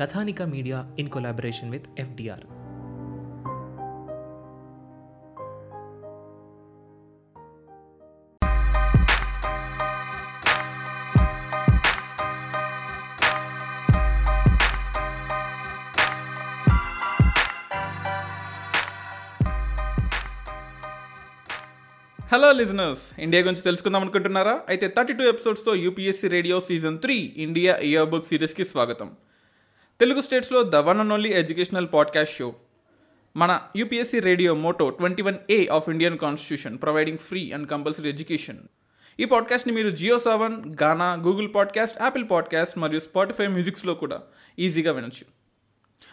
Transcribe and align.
Kathanika 0.00 0.42
media 0.42 0.86
in 0.98 1.08
collaboration 1.08 1.70
with 1.70 1.86
FDR. 1.98 2.44
Hello 22.32 22.52
listeners 22.52 23.20
India 23.20 23.42
గురించి 23.42 23.62
తెలుసుకుందాం 23.62 24.02
అనుకుంటున్నారా? 24.02 24.60
అయితే 24.68 24.94
thirty 24.96 25.12
two 25.12 25.24
ఎపిసోడ్స్తో 25.24 25.74
UPSC 25.74 26.28
radio 26.28 26.60
season 26.60 26.98
three 26.98 27.34
India 27.36 27.76
year 27.76 28.10
book 28.10 28.26
సిరీస్కి 28.26 28.64
స్వాగతం. 28.64 29.10
తెలుగు 30.00 30.20
స్టేట్స్లో 30.20 30.62
the 30.62 30.76
one 30.76 31.00
and 31.00 31.12
only 31.12 31.32
educational 31.32 31.88
podcast 31.94 32.36
show. 32.36 32.54
మన 33.36 33.60
UPSC 33.76 34.20
radio 34.20 34.54
motto 34.54 34.90
twenty 34.90 35.22
one 35.22 35.34
A 35.50 35.66
of 35.66 35.88
Indian 35.88 36.18
constitution 36.18 36.78
providing 36.82 37.18
free 37.18 37.50
and 37.50 37.68
compulsory 37.68 38.08
education. 38.08 38.58
ఈ 39.20 39.24
పాడ్కాస్ట్ని 39.24 39.74
మీరు 39.74 39.90
JioSaavn 40.18 40.76
Gaana 40.82 41.12
Google 41.14 41.54
podcast 41.54 42.02
Apple 42.02 42.24
podcast 42.30 42.78
మరియు 42.78 43.00
Spotify 43.00 43.46
మ్యూజిక్స్లో 43.46 43.94
కూడా 43.94 44.20
ఈజీగా 44.58 44.92
వినొచ్చు. 44.92 45.47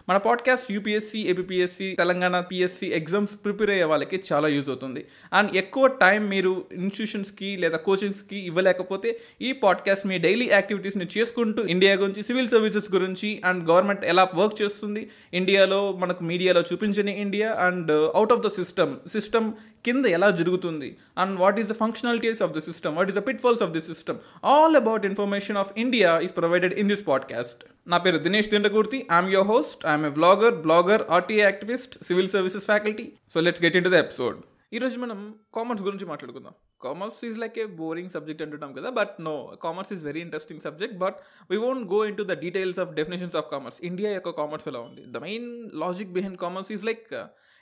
మన 0.10 0.18
podcast 0.18 0.72
UPSC 0.72 1.20
APSC 1.20 1.96
Telangana 1.96 2.40
PSC 2.40 2.88
exams 2.88 3.34
prepare 3.46 3.70
అయ్యే 3.70 3.84
వాళ్ళకి 3.84 4.24
చాలా 4.34 4.48
యూజ్ 4.48 4.70
అవుతుంది. 4.70 5.06
అండ్ 5.34 5.58
ఎక్కువ 5.58 5.88
టైం 5.88 6.30
మీరు 6.30 6.66
ఇన్స్టిట్యూషన్స్కి 6.72 7.58
లేదా 7.58 7.78
కోచింగ్స్కి 7.78 8.40
ఇవ్వలేకపోతే 8.40 9.20
ఈ 9.42 9.52
పాడ్కాస్ట్ 9.52 10.08
మీ 10.08 10.18
డైలీ 10.18 10.50
యాక్టివిటీస్ని 10.50 11.08
చేసుకుంటూ 11.18 11.64
ఇండియా 11.64 11.96
గురించి 11.96 12.24
సివిల్ 12.24 12.48
సర్వీసెస్ 12.48 12.92
గురించి 12.94 13.42
అండ్ 13.46 13.70
గవర్నమెంట్ 13.70 14.06
ఎలా 14.06 14.30
వర్క్ 14.36 14.62
చేస్తుంది 14.62 15.10
ఇండియాలో 15.34 15.92
మనకు 15.92 16.24
మీడియాలో 16.24 16.62
చూపించని 16.62 17.22
India 17.22 17.54
and 17.54 17.92
out 17.92 18.34
of 18.34 18.40
the 18.40 18.48
system 18.48 19.10
system 19.10 19.52
కింద 19.88 20.06
ఎలా 20.18 20.30
జరుగుతుంది? 20.40 20.90
And 21.22 21.34
what 21.44 21.60
is 21.62 21.70
the 21.72 21.76
functionalities 21.82 22.42
of 22.48 22.54
the 22.58 22.62
system 22.70 22.96
what 23.00 23.12
is 23.12 23.20
the 23.20 23.24
pitfalls 23.46 23.64
of 23.68 23.74
the 23.78 23.84
system 23.92 24.20
all 24.54 24.76
about 24.82 25.06
information 25.12 25.60
of 25.64 25.72
India 25.86 26.12
is 26.28 26.36
provided 26.40 26.76
in 26.84 26.90
this 26.94 27.06
podcast 27.12 27.62
నా 27.94 27.98
పేరు 28.06 28.18
Dinesh 28.28 28.50
Dindakurthi. 28.56 29.00
I'm 29.16 29.32
your 29.36 29.50
host 29.54 29.86
I'm 29.92 30.08
a 30.12 30.14
blogger 30.20 30.58
blogger 30.66 31.06
RTA 31.18 31.46
activist 31.50 31.96
civil 32.10 32.30
services 32.36 32.68
faculty 32.72 33.08
so 33.34 33.40
let's 33.48 33.64
get 33.68 33.78
into 33.90 33.94
the 33.96 34.04
episode 34.06 34.38
ఈ 34.76 34.78
రోజు 34.84 34.98
మనం 35.00 35.20
commerce 35.56 35.84
గురించి 35.84 36.06
మాట్లాడుకుందాం. 36.10 36.54
Commerce 36.86 37.20
is 37.28 37.38
like 37.42 37.58
a 37.64 37.66
boring 37.82 38.12
subject 38.16 38.42
అంటుంటాం 38.44 38.72
కదా 38.78 38.90
but 38.98 39.14
no 39.28 39.34
commerce 39.64 39.92
is 39.94 40.04
very 40.08 40.22
interesting 40.26 40.62
subject 40.66 40.98
but 41.04 41.18
we 41.52 41.58
won't 41.66 41.84
go 41.94 42.00
into 42.20 42.24
the 42.32 42.36
details 42.44 42.80
of 42.84 42.92
definitions 43.00 43.36
of 43.40 43.48
commerce 43.54 43.78
India 43.90 44.12
యొక్క 44.18 44.32
commerce 44.40 44.68
ఎలా 44.72 44.82
ఉంది? 44.88 45.04
The 45.16 45.22
main 45.28 45.48
logic 45.84 46.12
behind 46.18 46.40
commerce 46.44 46.72
is 46.78 46.86
like 46.90 47.06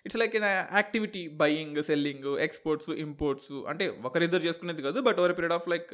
it's 0.05 0.17
like 0.17 0.35
an 0.35 0.47
activity 0.79 1.23
buying 1.43 1.77
selling 1.83 2.27
exports 2.39 2.89
imports 3.05 3.51
అంటే 3.69 3.85
ఒకరిద్దరు 4.03 4.43
చేసుకునేది 4.43 4.81
కాదు 4.81 5.01
but 5.01 5.19
over 5.19 5.35
period 5.37 5.53
of 5.53 5.67
like 5.69 5.91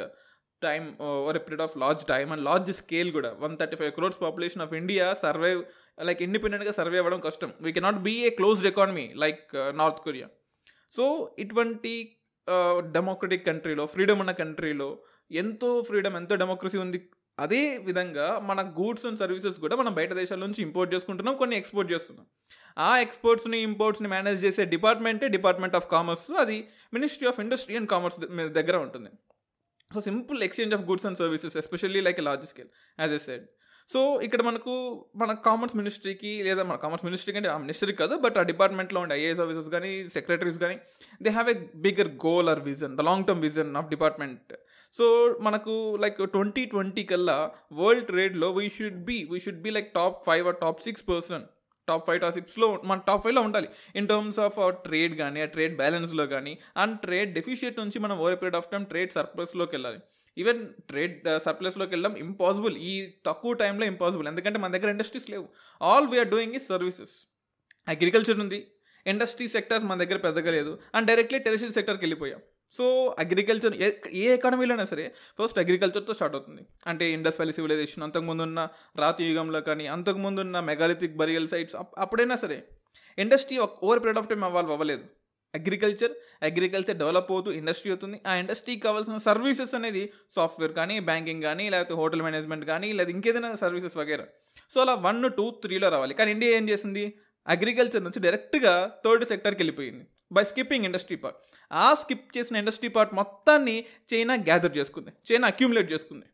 time 0.61 0.85
over 1.01 1.37
period 1.37 1.61
of 1.61 1.75
large 1.77 2.05
time 2.05 2.29
and 2.31 2.43
large 2.43 2.71
scale 2.71 3.11
కూడా. 3.11 3.29
One 3.39 3.53
thirty 3.57 3.75
five 3.75 3.91
crores 3.91 4.21
population 4.21 4.61
of 4.61 4.73
India 4.73 5.13
survive 5.13 5.63
like 6.01 6.21
ఇండిపెండెంట్గా 6.21 6.71
survey 6.71 6.97
అవ్వడం 6.97 7.19
కష్టం. 7.19 7.53
We 7.61 7.71
cannot 7.71 7.99
be 8.07 8.13
a 8.27 8.29
closed 8.29 8.67
economy 8.67 9.13
like 9.15 9.45
North 9.55 10.01
Korea 10.01 10.27
so 10.95 11.35
ఇటువంటి 11.39 11.93
democratic 12.81 13.45
కంట్రీలో 13.45 13.85
freedom 13.85 14.19
ఉన్న 14.19 14.31
కంట్రీలో 14.31 14.89
ఎంతో 15.31 15.81
freedom 15.81 16.15
ఎంతో 16.15 16.35
డెమోక్రసీ 16.35 16.77
ఉంది 16.77 16.99
అదే 17.43 17.61
విధంగా 17.87 18.27
మన 18.49 18.61
గూడ్స్ 18.79 19.05
అండ్ 19.09 19.19
సర్వీసెస్ 19.23 19.57
కూడా 19.63 19.75
మనం 19.81 19.93
బయట 19.99 20.11
దేశాల 20.19 20.39
నుంచి 20.45 20.61
ఇంపోర్ట్ 20.67 20.93
చేసుకుంటున్నాం 20.95 21.35
కొన్ని 21.41 21.55
ఎక్స్పోర్ట్ 21.61 21.89
చేస్తున్నాం. 21.93 22.25
ఆ 22.77 22.91
ఎక్స్పోర్ట్స్ని 23.05 23.59
ఇంపోర్ట్స్ని 23.69 24.09
మేనేజ్ 24.15 24.39
చేసే 24.45 24.65
డిపార్ట్మెంటే 24.75 25.27
డిపార్ట్మెంట్ 25.37 25.77
ఆఫ్ 25.79 25.87
కామర్స్ 25.95 26.27
అది 26.43 26.57
ministry 26.97 27.27
of 27.31 27.39
industry 27.45 27.75
and 27.79 27.89
commerce 27.95 28.19
దగ్గర 28.59 28.75
ఉంటుంది. 28.85 29.11
So 29.91 30.01
simple 30.09 30.39
exchange 30.47 30.73
of 30.77 30.83
goods 30.89 31.07
and 31.09 31.19
services 31.23 31.55
especially 31.63 32.01
like 32.07 32.19
large 32.27 32.45
scale 32.51 32.71
as 32.99 33.15
a 33.19 33.21
said 33.27 33.45
so 33.89 33.99
ఇక్కడ 34.25 34.41
మనకు 34.47 34.73
మన 35.15 35.31
కామర్స్ 35.45 35.75
మినిస్ట్రీకి 35.79 36.31
లేదా 36.47 36.63
మన 36.69 36.75
కామర్స్ 36.83 37.05
మినిస్ట్రీ 37.07 37.31
అంటే 37.39 37.49
ఆ 37.53 37.55
మినిస్ట్రీ 37.63 37.93
కాదు 38.01 38.15
బట్ 38.25 38.35
ఆ 38.41 38.43
డిపార్ట్మెంట్లో 38.49 38.99
ఉండే 39.03 39.15
ఐఏఎస్ 39.15 39.41
ఆఫీసర్స్ 39.45 39.69
కానీ 39.75 39.91
సెక్రటరీస్ 40.15 40.59
కానీ 40.63 40.75
they 41.21 41.29
have 41.29 41.49
a 41.49 41.57
bigger 41.85 42.11
goal 42.25 42.49
or 42.53 42.61
vision 42.67 42.93
the 42.99 43.05
long 43.09 43.25
term 43.29 43.41
vision 43.47 43.71
of 43.81 43.87
department 43.93 44.53
so 44.97 45.37
మనకు 45.41 45.97
లైక్ 46.01 46.17
ట్వంటీ 46.31 46.65
ట్వంటీ 46.65 47.03
కల్లా 47.03 47.51
world 47.73 48.07
ట్రేడ్లో 48.07 48.51
we 48.51 48.69
should 48.69 48.99
be 49.09 49.27
we 49.31 49.39
should 49.39 49.61
be 49.61 49.69
like 49.69 49.93
top 49.93 50.25
five 50.25 50.47
or 50.47 50.55
top 50.55 50.81
six 50.81 51.09
person 51.09 51.43
top 51.87 52.07
five 52.07 52.21
top 52.21 52.33
సిక్స్లో 52.33 52.81
మన 52.85 53.01
top 53.07 53.23
ఫైవ్లో 53.23 53.41
ఉండాలి. 53.41 53.67
In 53.95 54.07
terms 54.07 54.39
of 54.39 54.57
trade 54.71 55.17
కానీ 55.17 55.41
ఆ 55.41 55.45
trade 55.45 55.75
బ్యాలెన్స్లో 55.77 56.27
కానీ 56.27 56.57
and 56.77 56.99
trade 56.99 57.33
deficit 57.33 57.79
నుంచి 57.79 57.99
మనం 57.99 58.17
over 58.19 58.35
period 58.35 58.55
of 58.55 58.69
time 58.71 58.83
trade 58.83 59.11
సర్ప్లస్లోకి 59.11 59.75
వెళ్ళాలి. 59.75 59.99
ఈవెన్ 60.37 60.67
ట్రేడ్ 60.89 61.15
సర్ప్లస్లోకి 61.45 61.91
వెళ్ళడం 61.91 62.17
ఇంపాసిబుల్ 62.17 62.77
ఈ 62.77 63.13
తక్కువ 63.25 63.53
టైంలో 63.53 63.85
ఇంపాసిబుల్ 63.85 64.27
ఎందుకంటే 64.27 64.59
మన 64.59 64.71
దగ్గర 64.77 64.89
ఇండస్ట్రీస్ 64.89 65.29
లేవు. 65.29 65.49
ఆల్ 65.81 66.07
వీఆర్ 66.07 66.27
డూయింగ్ 66.27 66.53
ఈ 66.53 66.59
సర్వీసెస్ 66.59 67.15
అగ్రికల్చర్ 67.87 68.39
ఉంది. 68.39 68.67
ఇండస్ట్రీ 69.05 69.47
సెక్టర్ 69.47 69.83
మన 69.83 69.97
దగ్గర 70.03 70.17
పెద్దగా 70.17 70.51
లేదు. 70.51 70.79
అండ్ 70.95 71.07
డైరెక్ట్లీ 71.07 71.39
టెరిషియల్ 71.39 71.73
సెక్టర్కి 71.73 72.03
వెళ్ళిపోయాం. 72.05 72.41
సో 72.77 73.15
అగ్రికల్చర్ 73.19 73.75
ఏ 73.75 73.91
ఏ 74.13 74.25
ఎకానమీలోనే 74.33 74.85
సరే 74.85 75.05
ఫస్ట్ 75.39 75.59
అగ్రికల్చర్తో 75.59 76.13
స్టార్ట్ 76.13 76.35
అవుతుంది. 76.35 76.61
అంటే 76.87 77.11
ఇండస్ 77.11 77.39
వ్యాలీ 77.39 77.53
సివిలైజేషన్ 77.53 78.03
అంతకుముందు 78.03 78.43
ఉన్న 78.43 78.67
రాతి 78.97 79.23
యుగంలో 79.25 79.61
కానీ 79.61 79.87
అంతకుముందు 79.87 80.39
ఉన్న 80.39 80.59
మెగాలిథిక్ 80.59 81.17
బరియల్ 81.17 81.47
సైట్స్ 81.47 81.75
అప్పుడైనా 81.97 82.35
సరే 82.35 82.59
industry 83.17 83.57
over 83.57 83.99
period 83.99 84.17
of 84.17 84.29
time 84.29 84.43
అవ్వాలి 84.43 84.71
అవ్వలేదు. 84.71 85.03
అగ్రికల్చర్ 85.55 86.11
అగ్రికల్చర్ 86.43 86.97
డెవలప్ 86.97 87.31
అవుతూ 87.31 87.51
ఇండస్ట్రీ 87.51 87.91
అవుతుంది. 87.91 88.21
ఆ 88.27 88.35
ఇండస్ట్రీకి 88.35 88.81
కావాల్సిన 88.81 89.17
సర్వీసెస్ 89.17 89.73
అనేది 89.75 90.13
సాఫ్ట్వేర్ 90.35 90.73
కానీ 90.73 90.99
బ్యాంకింగ్ 90.99 91.41
కానీ 91.41 91.69
లేకపోతే 91.69 91.93
హోటల్ 91.93 92.21
మేనేజ్మెంట్ 92.21 92.65
కానీ 92.65 92.93
లేదా 92.93 93.11
ఇంకేదైనా 93.11 93.55
సర్వీసెస్ 93.55 93.97
వగేరా. 93.97 94.25
సో 94.73 94.81
అలా 94.81 94.93
వన్ 94.93 95.31
టూ 95.37 95.51
త్రీలో 95.51 95.89
రావాలి. 95.89 96.13
కానీ 96.13 96.31
ఇండియా 96.31 96.51
ఏం 96.57 96.69
చేసింది? 96.69 97.05
అగ్రికల్చర్ 97.47 98.03
నుంచి 98.03 98.19
డైరెక్ట్గా 98.19 98.91
థర్డ్ 99.05 99.25
సెక్టర్కి 99.25 99.59
వెళ్ళిపోయింది. 99.59 100.05
బై 100.31 100.43
స్కిప్పింగ్ 100.43 100.85
ఇండస్ట్రీ 100.85 101.17
పార్ట్ 101.17 101.37
ఆ 101.71 101.93
స్కిప్ 101.93 102.37
చేసిన 102.37 102.55
ఇండస్ట్రీ 102.55 102.89
పార్ట్ 102.89 103.13
మొత్తాన్ని 103.13 103.85
చైనా 104.13 104.33
గ్యాదర్ 104.33 104.77
చేసుకుంది. 104.77 105.11
చైనా 105.31 105.47
అక్యూములేట్ 105.47 105.93
చేసుకుంది. 105.93 106.25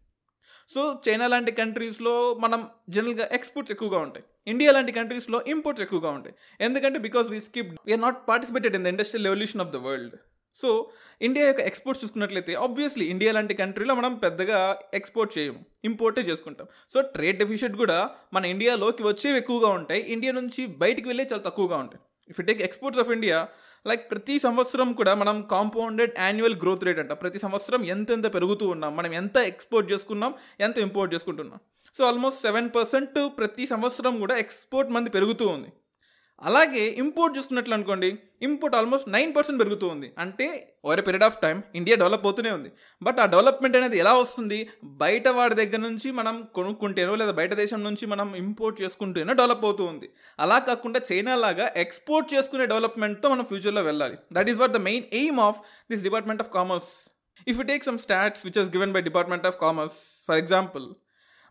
సో 0.70 1.02
చైనా 1.10 1.28
లాంటి 1.28 1.52
కంట్రీస్లో 1.52 2.34
మనం 2.34 2.70
జనరల్గా 2.90 3.30
ఎక్స్పోర్ట్స్ 3.32 3.72
ఎక్కువగా 3.72 4.00
ఉంటాయి. 4.00 4.26
ఇండియా 4.48 4.72
లాంటి 4.72 4.92
కంట్రీస్లో 4.92 5.42
ఇంపోర్ట్స్ 5.48 5.84
ఎక్కువగా 5.84 6.10
ఉంటాయి. 6.10 6.36
ఎందుకంటే 6.62 7.00
because 7.00 7.28
we 7.28 7.42
skip 7.42 7.76
we're 7.86 8.02
not 8.02 8.28
participated 8.28 8.76
in 8.76 8.84
the 8.84 8.88
industrial 8.88 9.26
revolution 9.26 9.62
of 9.62 9.70
the 9.70 9.76
world 9.76 10.16
so 10.62 10.90
India 11.22 11.48
యొక్క 11.48 11.62
ఎక్స్పోర్ట్స్ 11.62 12.04
చూసుకున్నట్లయితే 12.06 12.54
ఆబ్వియస్లీ 12.54 13.06
ఇండియా 13.06 13.32
లాంటి 13.32 13.54
కంట్రీలో 13.54 13.96
మనం 13.96 14.16
పెద్దగా 14.16 14.80
ఎక్స్పోర్ట్ 14.94 15.38
చేయము 15.38 15.66
ఇంపోర్టే 15.84 16.22
చేసుకుంటాం. 16.22 16.68
సో 16.94 17.02
ట్రేడ్ 17.02 17.40
డెఫిషియట్ 17.40 17.76
కూడా 17.76 18.10
మన 18.34 18.46
ఇండియాలోకి 18.46 19.04
వచ్చేవి 19.04 19.38
ఎక్కువగా 19.38 19.68
ఉంటాయి. 19.68 20.02
ఇండియా 20.02 20.34
నుంచి 20.34 20.66
బయటికి 20.66 21.08
వెళ్ళే 21.08 21.28
చాలా 21.34 21.42
తక్కువగా 21.42 21.78
ఉంటాయి. 21.78 22.00
If 22.30 22.42
take 22.46 22.62
exports 22.62 23.02
of 23.04 23.10
India 23.10 23.48
like 23.88 24.12
ప్రతి 24.12 24.40
సంవత్సరం 24.40 24.94
కూడా 24.94 25.16
మనం 25.16 25.42
కాంపౌండెడ్ 25.52 26.14
యాన్యువల్ 26.20 26.56
గ్రోత్ 26.56 26.84
రేట్ 26.84 27.00
అంట. 27.00 27.12
ప్రతి 27.12 27.40
సంవత్సరం 27.40 27.84
ఎంతెంత 27.84 28.34
పెరుగుతూ 28.34 28.68
ఉన్నాం 28.68 28.96
మనం 28.96 29.14
ఎంత 29.14 29.38
ఎక్స్పోర్ట్ 29.38 29.92
చేసుకున్నాం 29.92 30.34
ఎంత 30.60 30.78
ఇంపోర్ట్ 30.78 31.14
చేసుకుంటున్నాం. 31.14 31.60
సో 31.98 32.04
ఆల్మోస్ట్ 32.06 32.42
సెవెన్ 32.42 32.70
పర్సెంట్ 32.76 33.18
ప్రతి 33.38 33.68
సంవత్సరం 33.68 34.20
కూడా 34.20 34.38
ఎక్స్పోర్ట్ 34.38 34.92
మంది 34.92 35.10
పెరుగుతూ 35.10 35.48
ఉంది. 35.48 35.72
అలాగే 36.42 36.82
ఇంపోర్ట్ 37.02 37.36
చూసుకున్నట్లు 37.38 37.74
అనుకోండి 37.76 38.08
ఇంపోర్ట్ 38.42 38.76
ఆల్మోస్ట్ 38.76 39.08
నైన్ 39.10 39.36
పర్సెంట్ 39.36 39.60
పెరుగుతూ 39.62 39.88
ఉంది. 39.88 40.08
అంటే 40.24 40.48
over 40.86 41.02
period 41.06 41.26
of 41.28 41.38
time 41.44 41.64
India 41.80 41.96
develop 42.02 42.26
అవుతూనే 42.28 42.52
ఉంది. 42.52 42.70
బట్ 43.02 43.20
ఆ 43.20 43.26
డెవలప్మెంట్ 43.26 43.78
అనేది 43.78 43.98
ఎలా 44.04 44.14
వస్తుంది? 44.14 44.60
బయట 44.84 45.28
వాడి 45.38 45.56
దగ్గర 45.62 45.82
నుంచి 45.88 46.12
మనం 46.12 46.36
కొనుక్కుంటేనో 46.56 47.16
లేదా 47.16 47.32
బయట 47.32 47.54
దేశం 47.54 47.84
నుంచి 47.84 48.06
మనం 48.14 48.36
ఇంపోర్ట్ 48.36 48.82
చేసుకుంటేనో 48.82 49.34
డెవలప్ 49.34 49.66
అవుతూ 49.66 49.86
ఉంది. 49.86 50.10
అలా 50.40 50.60
కాకుండా 50.60 51.02
చైనా 51.12 51.36
లాగా 51.46 51.68
ఎక్స్పోర్ట్ 51.76 52.34
చేసుకునే 52.34 52.66
డెవలప్మెంట్తో 52.66 53.30
మనం 53.30 53.46
ఫ్యూచర్లో 53.46 53.82
వెళ్ళాలి. 53.82 54.18
That 54.34 54.50
is 54.50 54.60
what 54.64 54.72
the 54.72 54.82
main 54.90 55.06
aim 55.22 55.40
of 55.40 55.60
this 55.92 56.04
department 56.04 56.44
of 56.46 56.52
commerce 56.58 56.92
if 57.48 57.58
you 57.58 57.66
take 57.72 57.84
some 57.90 58.00
stats 58.06 58.46
which 58.46 58.60
is 58.64 58.70
given 58.78 58.94
by 58.98 59.02
department 59.02 59.48
of 59.52 59.60
commerce 59.66 59.98
for 60.30 60.40
example 60.44 60.88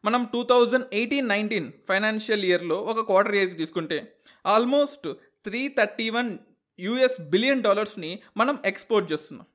మనం 0.06 0.22
two 0.32 0.40
thousand 0.50 0.86
eighteen 0.98 1.30
nineteen 1.32 1.68
financial 1.88 2.42
ఇయర్లో 2.48 2.76
ఒక 2.90 3.02
quarter 3.10 3.36
ఇయర్కి 3.38 3.56
తీసుకుంటే 3.60 3.98
almost 4.54 5.06
three 5.46 5.60
thirty 5.78 6.06
one 6.16 6.30
US 6.78 7.18
billion 7.32 7.62
డాలర్స్ని 7.66 8.10
మనం 8.40 8.56
export 8.70 9.06
చేస్తున్నాం. 9.12 9.46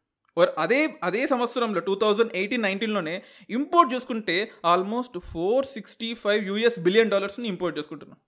అదే 0.63 0.80
అదే 1.07 1.22
సంవత్సరంలో 1.34 1.81
టూ 1.88 1.94
థౌజండ్ 2.04 2.34
ఎయిటీన్ 2.40 2.66
నైన్టీన్లోనే 2.68 3.16
ఇంపోర్ట్ 3.57 3.94
చేసుకుంటే 3.94 4.36
almost 4.74 5.18
four 5.31 5.66
sixty 5.75 6.10
five 6.24 6.42
US 6.50 6.80
billion 6.86 7.13
డాలర్స్ని 7.13 7.48
import 7.54 7.78
చేసుకుంటున్నాం. 7.80 8.19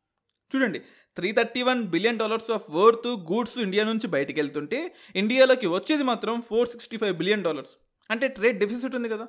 చూడండి 0.52 0.80
three 1.18 1.30
thirty 1.38 1.62
one 1.70 1.82
billion 1.94 2.20
dollars 2.24 2.50
of 2.56 2.66
worth 2.80 3.12
goods 3.32 3.58
India 3.68 3.84
నుంచి 3.92 4.08
బయటకు 4.16 4.38
వెళ్తుంటే 4.42 4.80
ఇండియాలోకి 5.22 5.68
వచ్చేది 5.78 6.06
మాత్రం 6.12 6.36
four 6.50 6.70
sixty 6.74 7.00
five 7.04 7.16
billion 7.22 7.46
dollars 7.48 7.74
అంటే 8.10 8.28
ట్రేడ్ 8.38 8.60
డెఫిసిట్ 8.64 8.96
ఉంది 9.00 9.10
కదా. 9.14 9.28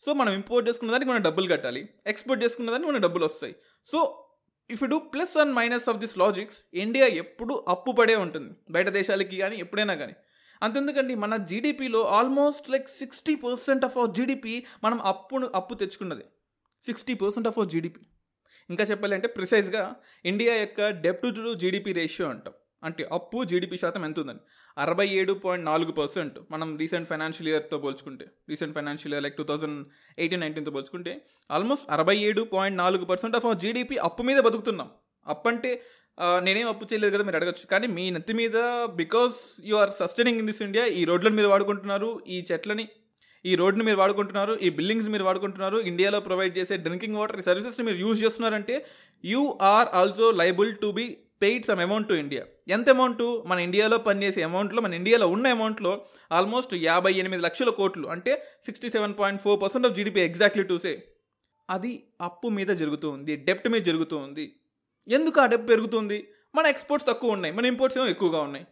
సో 0.00 0.12
మనం 0.12 0.32
ఇంపోర్ట్ 0.32 0.68
చేసుకున్న 0.68 0.92
దానికి 0.92 1.10
మనం 1.10 1.22
డబ్బులు 1.22 1.46
కట్టాలి. 1.52 1.88
ఎక్స్పోర్ట్ 2.06 2.44
చేసుకున్న 2.44 2.70
దానికి 2.70 2.88
మనం 2.88 3.00
డబ్బులు 3.00 3.24
వస్తాయి. 3.24 3.56
So 3.86 4.26
if 4.70 4.82
you 4.82 4.88
do 4.88 4.98
plus 4.98 5.36
one 5.36 5.52
minus 5.52 5.88
of 5.88 5.98
this 5.98 6.18
logics 6.18 6.58
India 6.74 7.06
ఎప్పుడు 7.06 7.64
అప్పు 7.68 7.92
పడే 7.92 8.16
ఉంటుంది. 8.16 8.54
బయట 8.70 8.88
దేశాలకి 8.88 9.36
కానీ 9.36 9.56
ఎప్పుడైనా 9.56 9.94
కానీ 9.94 10.14
అంతెందుకండి 10.62 11.14
మన 11.14 11.36
జీడిపిలో 11.36 12.00
almost 12.06 12.70
like 12.70 12.88
sixty 12.88 13.34
percent 13.34 13.84
of 13.84 13.98
our 13.98 14.10
GDP 14.10 14.66
మనం 14.84 15.00
అప్పును 15.00 15.50
అప్పు 15.54 15.74
తెచ్చుకున్నది. 15.74 16.24
Sixty 16.86 17.14
percent 17.14 17.48
of 17.48 17.58
our 17.58 17.68
GDP 17.68 18.00
ఇంకా 18.70 18.84
చెప్పాలంటే 18.84 19.28
ప్రిసైజ్గా 19.28 19.96
ఇండియా 20.24 20.54
యొక్క 20.54 20.88
డెప్ట్ 20.88 21.34
టు 21.36 21.54
జీడిపి 21.54 21.92
రేషియో 21.92 22.28
అంటాం. 22.28 22.54
అంటే 22.82 23.02
అప్పు 23.16 23.38
జీడిపి 23.50 23.76
శాతం 23.82 24.02
ఎంత 24.08 24.18
ఉందని 24.22 24.42
అరవై 24.76 25.06
ఏడు 25.20 25.32
పాయింట్ 25.44 25.64
నాలుగు 25.70 25.92
పర్సెంట్. 25.98 26.36
మనం 26.52 26.68
రీసెంట్ 26.82 27.08
ఫైనాన్షియల్ 27.10 27.48
ఇయర్తో 27.52 27.78
పోల్చుకుంటే 27.84 28.26
recent 28.52 28.74
financial 28.78 29.14
year 29.14 29.24
like 29.26 29.36
two 29.40 29.46
thousand 29.50 29.80
eighteen 30.22 30.42
నైన్టీన్తో 30.44 30.72
పోల్చుకుంటే 30.76 31.14
ఆల్మోస్ట్ 31.50 31.86
అరవై 31.96 32.16
ఏడు 32.28 32.42
పాయింట్ 32.54 32.78
నాలుగు 32.84 33.06
పర్సెంట్ 33.12 33.36
ఆఫ్ 33.40 33.48
జీడిపి 33.64 33.98
అప్పు 34.08 34.24
మీద 34.28 34.38
బతుకుతున్నాం. 34.48 34.90
అప్పు 35.26 35.48
అంటే 35.52 35.70
నేనేం 36.46 36.68
అప్పు 36.72 36.84
చేయలేదు 36.90 37.12
కదా 37.14 37.24
మీరు 37.26 37.38
అడగచ్చు. 37.40 37.64
కానీ 37.72 37.86
మీ 37.96 38.04
నెత్తి 38.16 38.34
మీద 38.40 38.56
because 39.02 39.36
you 39.68 39.76
are 39.82 39.92
sustaining 40.00 40.40
in 40.42 40.48
this 40.50 40.62
India 40.68 40.84
ఈ 41.00 41.04
రోడ్లను 41.10 41.36
మీరు 41.40 41.50
వాడుకుంటున్నారు 41.54 42.10
ఈ 42.36 42.38
చెట్లని 42.50 42.86
ఈ 43.44 43.52
రోడ్ని 43.60 43.84
మీరు 43.84 43.98
వాడుకుంటున్నారు 44.00 44.54
ఈ 44.66 44.68
బిల్డింగ్స్ 44.78 45.06
మీరు 45.12 45.24
వాడుకుంటున్నారు 45.24 45.78
ఇండియాలో 45.90 46.18
ప్రొవైడ్ 46.26 46.54
చేసే 46.58 46.74
డ్రింకింగ్ 46.86 47.16
వాటర్ 47.16 47.38
ఈ 47.42 47.44
సర్వీసెస్ని 47.46 47.84
మీరు 47.86 47.98
యూజ్ 48.04 48.18
చేస్తున్నారంటే 48.24 48.74
you 49.24 49.42
are 49.70 49.88
also 50.00 50.26
liable 50.40 50.72
to 50.82 50.88
be 50.98 51.06
paid 51.42 51.66
some 51.66 51.80
amount 51.80 52.08
to 52.08 52.14
India 52.14 52.44
ఎంత 52.68 52.88
అమౌంట్ 52.90 53.42
మన 53.46 53.58
ఇండియాలో 53.58 53.98
పనిచేసే 53.98 54.42
అమౌంట్లో 54.42 54.82
మన 54.82 54.94
ఇండియాలో 54.94 55.28
ఉన్న 55.28 55.46
అమౌంట్లో 55.48 56.04
ఆల్మోస్ట్ 56.32 56.74
యాభై 56.74 57.12
ఎనిమిది 57.12 57.42
లక్షల 57.42 57.70
కోట్లు. 57.70 58.06
అంటే 58.08 58.32
sixty 58.64 58.90
seven 58.90 59.14
point 59.20 59.42
four 59.42 59.62
percent 59.62 59.86
of 59.86 59.94
GDP 59.94 60.20
exactly 60.20 60.64
టూసే 60.64 61.02
అది 61.70 62.02
అప్పు 62.20 62.48
మీద 62.48 62.68
జరుగుతూ 62.68 63.10
ఉంది 63.10 63.36
డెప్ట్ 63.36 63.68
మీద 63.68 63.82
జరుగుతూ 63.82 64.16
ఉంది. 64.16 64.52
ఎందుకు 65.08 65.40
ఆ 65.40 65.46
డెప్ట్ 65.46 65.68
పెరుగుతుంది? 65.68 66.28
మన 66.54 66.66
ఎక్స్పోర్ట్స్ 66.66 67.08
తక్కువ 67.08 67.30
ఉన్నాయి 67.30 67.54
మన 67.54 67.66
ఇంపోర్ట్స్ 67.66 67.98
ఏమో 67.98 68.08
ఎక్కువగా 68.08 68.40
ఉన్నాయి. 68.40 68.66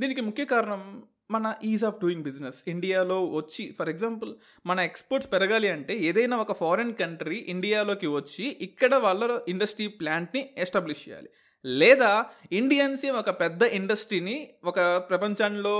దీనికి 0.00 0.20
ముఖ్య 0.20 0.44
కారణం 0.44 1.02
మన 1.30 1.54
ఈజ్ 1.64 1.84
ఆఫ్ 1.84 2.00
డూయింగ్ 2.02 2.22
బిజినెస్ 2.22 2.62
ఇండియాలో 2.68 3.24
వచ్చి 3.24 3.74
ఫర్ 3.78 3.88
ఎగ్జాంపుల్ 3.88 4.34
మన 4.66 4.80
ఎక్స్పోర్ట్స్ 4.80 5.32
పెరగాలి 5.32 5.68
అంటే 5.68 5.94
ఏదైనా 5.98 6.36
ఒక 6.36 6.52
ఫారిన్ 6.52 6.94
కంట్రీ 6.94 7.36
ఇండియాలోకి 7.36 8.06
వచ్చి 8.06 8.44
ఇక్కడ 8.60 8.94
వాళ్ళ 8.94 9.40
ఇండస్ట్రీ 9.48 9.86
ప్లాంట్ని 9.86 10.50
ఎస్టాబ్లిష్ 10.58 11.08
చేయాలి. 11.08 11.28
లేదా 11.64 12.10
ఇండియన్సే 12.52 13.10
ఒక 13.10 13.30
పెద్ద 13.40 13.62
ఇండస్ట్రీని 13.78 14.36
ఒక 14.64 14.80
ప్రపంచంలో 15.10 15.74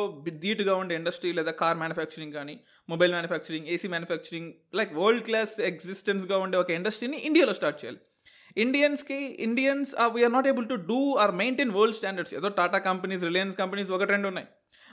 ధీటుగా 0.44 0.74
ఉండే 0.74 0.94
ఇండస్ట్రీ 0.94 1.30
లేదా 1.32 1.52
కార్ 1.62 1.78
మ్యానుఫ్యాక్చరింగ్ 1.78 2.32
కానీ 2.32 2.54
mobile 2.88 3.12
manufacturing 3.12 3.68
AC 3.68 3.88
manufacturing 3.88 4.50
like 4.74 4.92
world 4.94 5.24
class 5.24 5.54
ఎగ్జిస్టెన్స్గా 5.70 6.38
ఉండే 6.38 6.58
ఒక 6.58 6.70
ఇండస్ట్రీని 6.70 7.18
ఇండియాలో 7.30 7.54
స్టార్ట్ 7.60 7.78
చేయాలి. 7.82 8.00
ఇండియన్స్కి 8.56 9.20
Indians 9.46 9.92
we're 10.14 10.34
not 10.36 10.48
able 10.52 10.68
to 10.72 10.76
do 10.90 11.00
or 11.22 11.32
maintain 11.42 11.72
world 11.78 11.98
standards 12.00 12.34
ఏదో 12.40 12.50
టాటా 12.60 12.80
కంపెనీస్ 12.90 13.24
రిలయన్స్ 13.30 13.56
కంపెనీస్ 13.62 13.90
ఒకటి 13.96 14.12
రెండు 14.16 14.28
ఉన్నాయి. 14.32 14.48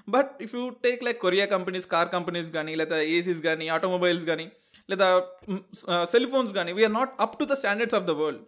But 0.08 0.32
if 0.46 0.54
you 0.58 0.64
take 0.86 1.02
like 1.04 1.20
Korea 1.26 1.46
companies 1.56 1.86
car 1.94 2.10
companies 2.16 2.50
కానీ 2.58 2.74
లేదా 2.82 2.98
ఏసీస్ 3.18 3.42
కానీ 3.50 3.66
ఆటోమొబైల్స్ 3.76 4.26
కానీ 4.32 4.48
లేదా 4.90 5.08
mm, 5.50 5.60
సెల్ 6.14 6.28
ఫోన్స్ 6.32 6.52
uh, 6.52 6.56
కానీ 6.58 6.72
we're 6.78 6.96
not 7.00 7.12
up 7.26 7.36
to 7.40 7.46
the 7.52 7.56
standards 7.60 7.98
of 8.00 8.08
the 8.10 8.14
world 8.22 8.42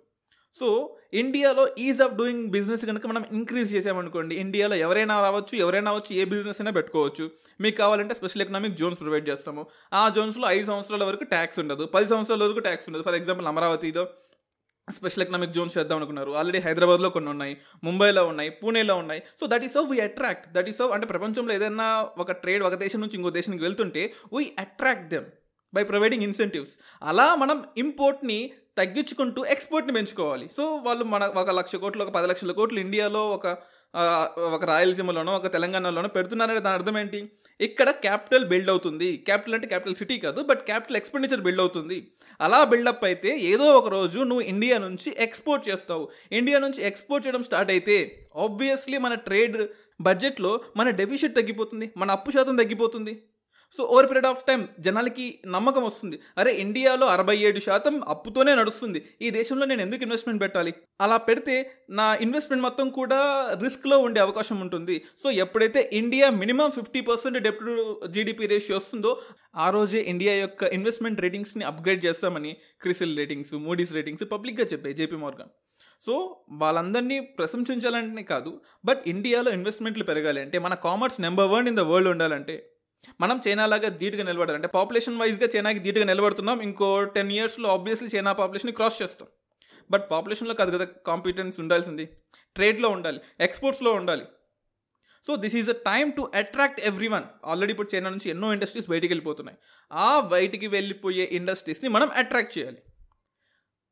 so 0.60 0.98
ఇండియాలో 1.14 1.64
ఈజ్ 1.78 2.02
ఆఫ్ 2.02 2.14
డూయింగ్ 2.14 2.44
బిజినెస్ 2.50 2.86
కనుక 2.86 3.08
మనం 3.08 3.24
ఇంక్రీజ్ 3.32 3.76
చేసామనుకోండి 3.76 4.36
ఇండియాలో 4.36 4.76
ఎవరైనా 4.76 5.22
రావచ్చు 5.22 5.58
ఎవరైనా 5.58 5.94
వచ్చి 5.94 6.18
ఏ 6.22 6.26
బిజినెస్ 6.26 6.62
అయినా 6.62 6.72
పెట్టుకోవచ్చు. 6.72 7.32
మీకు 7.62 7.78
కావాలంటే 7.78 8.14
స్పెషల్ 8.14 8.42
ఎకనామిక్ 8.42 8.76
జోన్స్ 8.76 9.00
ప్రొవైడ్ 9.00 9.30
చేస్తాము. 9.30 9.66
ఆ 9.94 10.10
జోన్స్లో 10.10 10.48
ఐదు 10.50 10.66
సంవత్సరాల 10.66 11.04
వరకు 11.04 11.24
ట్యాక్స్ 11.24 11.60
ఉండదు. 11.60 11.86
పది 11.86 12.08
సంవత్సరాల 12.08 12.44
వరకు 12.44 12.60
ట్యాక్స్ 12.60 12.90
ఉండదు. 12.90 13.04
ఫర్ 13.04 13.16
ఎగ్జాంపుల్ 13.16 13.48
అమరావతిలో 13.48 14.08
స్పెషల్ 14.92 15.24
ఎకనామిక్ 15.24 15.52
జోన్స్ 15.52 15.78
చేద్దాం 15.78 15.98
అనుకున్నారు. 15.98 16.32
ఆల్రెడీ 16.32 16.60
హైదరాబాద్లో 16.60 17.10
కొన్ని 17.10 17.30
ఉన్నాయి 17.30 17.58
ముంబైలో 17.84 18.28
ఉన్నాయి 18.28 18.50
పూణేలో 18.50 18.96
ఉన్నాయి. 18.96 19.24
So 19.40 19.48
that 19.48 19.64
is 19.64 19.78
how 19.78 19.84
we 19.84 20.00
attract 20.00 20.54
that 20.54 20.70
is 20.70 20.82
how 20.82 20.90
అంటే 20.90 21.08
ప్రపంచంలో 21.08 21.54
ఏదైనా 21.54 22.08
ఒక 22.18 22.32
ట్రేడ్ 22.32 22.64
ఒక 22.64 22.74
దేశం 22.74 23.02
నుంచి 23.02 23.18
ఇంకో 23.18 23.30
దేశానికి 23.30 23.64
వెళ్తుంటే 23.64 24.14
we 24.38 24.52
attract 24.60 25.10
them 25.10 25.26
by 25.76 25.84
providing 25.92 26.24
incentives 26.24 26.74
అలా 27.04 27.28
మనం 27.36 27.64
ఇంపోర్ట్ని 27.78 28.40
తగ్గించుకుంటూ 28.78 29.46
ఎక్స్పోర్ట్ని 29.54 29.94
పెంచుకోవాలి. 29.94 30.46
సో 30.58 30.64
వాళ్ళు 30.86 31.04
మన 31.14 31.24
ఒక 31.42 31.52
లక్ష 31.60 31.76
కోట్లు 31.76 32.04
ఒక 32.06 32.12
పది 32.18 32.28
లక్షల 32.32 32.52
కోట్లు 32.52 32.80
ఇండియాలో 32.80 33.24
ఒక 33.38 33.48
ఒక 34.56 34.64
రాయలసీమలోనో 34.66 35.32
ఒక 35.40 35.48
తెలంగాణలోనో 35.54 36.10
పెడుతున్నారంటే 36.16 36.62
దాని 36.62 36.78
అర్థం 36.80 36.96
ఏంటి? 37.02 37.20
ఇక్కడ 37.60 37.90
క్యాపిటల్ 38.06 38.46
బిల్డ్ 38.52 38.70
అవుతుంది. 38.70 39.10
క్యాపిటల్ 39.28 39.56
అంటే 39.58 39.68
క్యాపిటల్ 39.68 39.98
సిటీ 40.00 40.16
కాదు 40.24 40.40
బట్ 40.42 40.62
క్యాపిటల్ 40.70 40.98
ఎక్స్పెండిచర్ 41.00 41.44
బిల్డ్ 41.48 41.62
అవుతుంది. 41.62 41.98
అలా 42.42 42.60
బిల్డప్ 42.72 43.06
అయితే 43.10 43.32
ఏదో 43.52 43.66
ఒక 43.80 43.88
రోజు 43.88 44.20
నువ్వు 44.30 44.46
ఇండియా 44.54 44.78
నుంచి 44.78 45.10
ఎక్స్పోర్ట్ 45.26 45.70
చేస్తావు. 45.70 46.06
ఇండియా 46.32 46.60
నుంచి 46.60 46.82
ఎక్స్పోర్ట్ 46.90 47.26
చేయడం 47.28 47.44
స్టార్ట్ 47.44 47.72
అయితే 47.72 47.98
ఆబ్వియస్లీ 48.46 48.98
మన 48.98 49.16
ట్రేడ్ 49.28 49.60
బడ్జెట్లో 50.02 50.54
మన 50.78 50.90
డెఫిషిట్ 51.02 51.36
తగ్గిపోతుంది 51.36 51.88
మన 51.98 52.12
అప్పు 52.12 52.32
శాతం 52.32 52.58
తగ్గిపోతుంది. 52.64 53.14
So 53.78 53.84
over 53.84 54.08
period 54.10 54.28
of 54.32 54.46
time 54.48 54.68
జనాలకి 54.80 55.40
నమ్మకం 55.46 55.84
వస్తుంది. 55.86 56.20
అరే 56.38 56.52
ఇండియాలో 56.64 57.06
అరవై 57.08 57.38
ఏడు 57.48 57.60
శాతం 57.60 57.96
అప్పుతోనే 58.14 58.56
నడుస్తుంది. 58.56 59.00
ఈ 59.22 59.30
దేశంలో 59.30 59.66
నేను 59.66 59.82
ఎందుకు 59.82 60.04
ఇన్వెస్ట్మెంట్ 60.04 60.42
పెట్టాలి? 60.42 60.74
అలా 61.02 61.18
పెడితే 61.18 61.56
నా 61.90 62.08
ఇన్వెస్ట్మెంట్ 62.26 62.64
మొత్తం 62.64 62.90
కూడా 62.90 63.20
రిస్క్లో 63.64 64.00
ఉండే 64.00 64.20
అవకాశం 64.20 64.62
ఉంటుంది. 64.62 64.98
సో 65.24 65.32
ఎప్పుడైతే 65.32 65.90
ఇండియా 65.94 66.30
మినిమం 66.30 66.72
ఫిఫ్టీ 66.72 67.02
పర్సెంట్ 67.02 67.40
డెప్ట్ 67.40 67.64
జీడిపి 68.08 68.46
రేషియో 68.46 68.78
వస్తుందో 68.78 69.14
ఆ 69.56 69.70
రోజే 69.70 70.00
ఇండియా 70.14 70.34
యొక్క 70.36 70.64
ఇన్వెస్ట్మెంట్ 70.64 71.22
రేటింగ్స్ని 71.22 71.66
అప్గ్రేడ్ 71.66 72.06
చేస్తామని 72.06 72.58
క్రిసిల్ 72.82 73.18
రేటింగ్స్ 73.18 73.54
మూడీస్ 73.54 73.94
రేటింగ్స్ 73.94 74.24
పబ్లిక్గా 74.32 74.66
చెప్పాయి 74.74 74.96
జేపీ 74.96 75.16
మార్గం 75.16 75.50
సో 76.06 76.14
వాళ్ళందరినీ 76.62 77.20
ప్రశంసించాలని 77.40 78.24
కాదు 78.24 78.52
బట్ 78.86 79.02
ఇండియాలో 79.08 79.52
ఇన్వెస్ట్మెంట్లు 79.52 80.04
పెరగాలి. 80.04 80.40
అంటే 80.42 80.60
మన 80.60 80.74
commerce 80.74 81.22
number 81.22 81.48
one 81.48 81.68
in 81.68 81.78
the 81.78 81.80
world 81.80 82.10
ఉండాలంటే 82.10 82.56
మనం 83.22 83.42
చైనా 83.48 83.66
లాగా 83.66 83.90
ధీటుగా 83.90 84.24
నిలబడాలి. 84.24 84.56
అంటే 84.56 84.68
పాపులేషన్ 84.68 85.20
వైజ్గా 85.20 85.50
చైనాకి 85.56 85.80
ధీటుగా 85.80 86.06
నిలబడుతున్నాం. 86.06 86.62
ఇంకో 86.62 87.04
టెన్ 87.04 87.32
ఇయర్స్లో 87.32 87.70
ఆబ్వియస్లీ 87.70 88.10
చైనా 88.16 88.34
పాపులేషన్ని 88.34 88.72
క్రాస్ 88.72 89.02
చేస్తాం. 89.02 89.28
బట్ 89.92 90.12
పాపులేషన్లో 90.12 90.54
కాదు 90.54 90.78
కదా 90.78 90.88
కాంపిటెన్స్ 91.08 91.60
ఉండాల్సింది. 91.60 92.06
ట్రేడ్లో 92.56 92.90
ఉండాలి. 92.90 93.20
ఎక్స్పోర్ట్స్లో 93.40 93.92
ఉండాలి. 93.92 94.26
So 95.28 95.36
this 95.36 95.56
is 95.56 95.70
a 95.70 95.74
time 95.74 96.12
to 96.12 96.32
attract 96.36 96.82
everyone 97.08 97.24
already 97.46 97.72
ఇప్పుడు 97.72 97.96
చైనా 97.96 98.10
నుంచి 98.10 98.30
ఎన్నో 98.30 98.54
ఇండస్ట్రీస్ 98.54 98.90
బయటికి 98.90 99.14
వెళ్ళిపోతున్నాయి. 99.14 99.58
ఆ 99.94 100.20
బయటికి 100.20 100.68
వెళ్ళిపోయే 100.68 101.30
ఇండస్ట్రీస్ని 101.32 101.90
మనం 101.90 102.10
అట్రాక్ట్ 102.12 102.58
చేయాలి. 102.58 102.78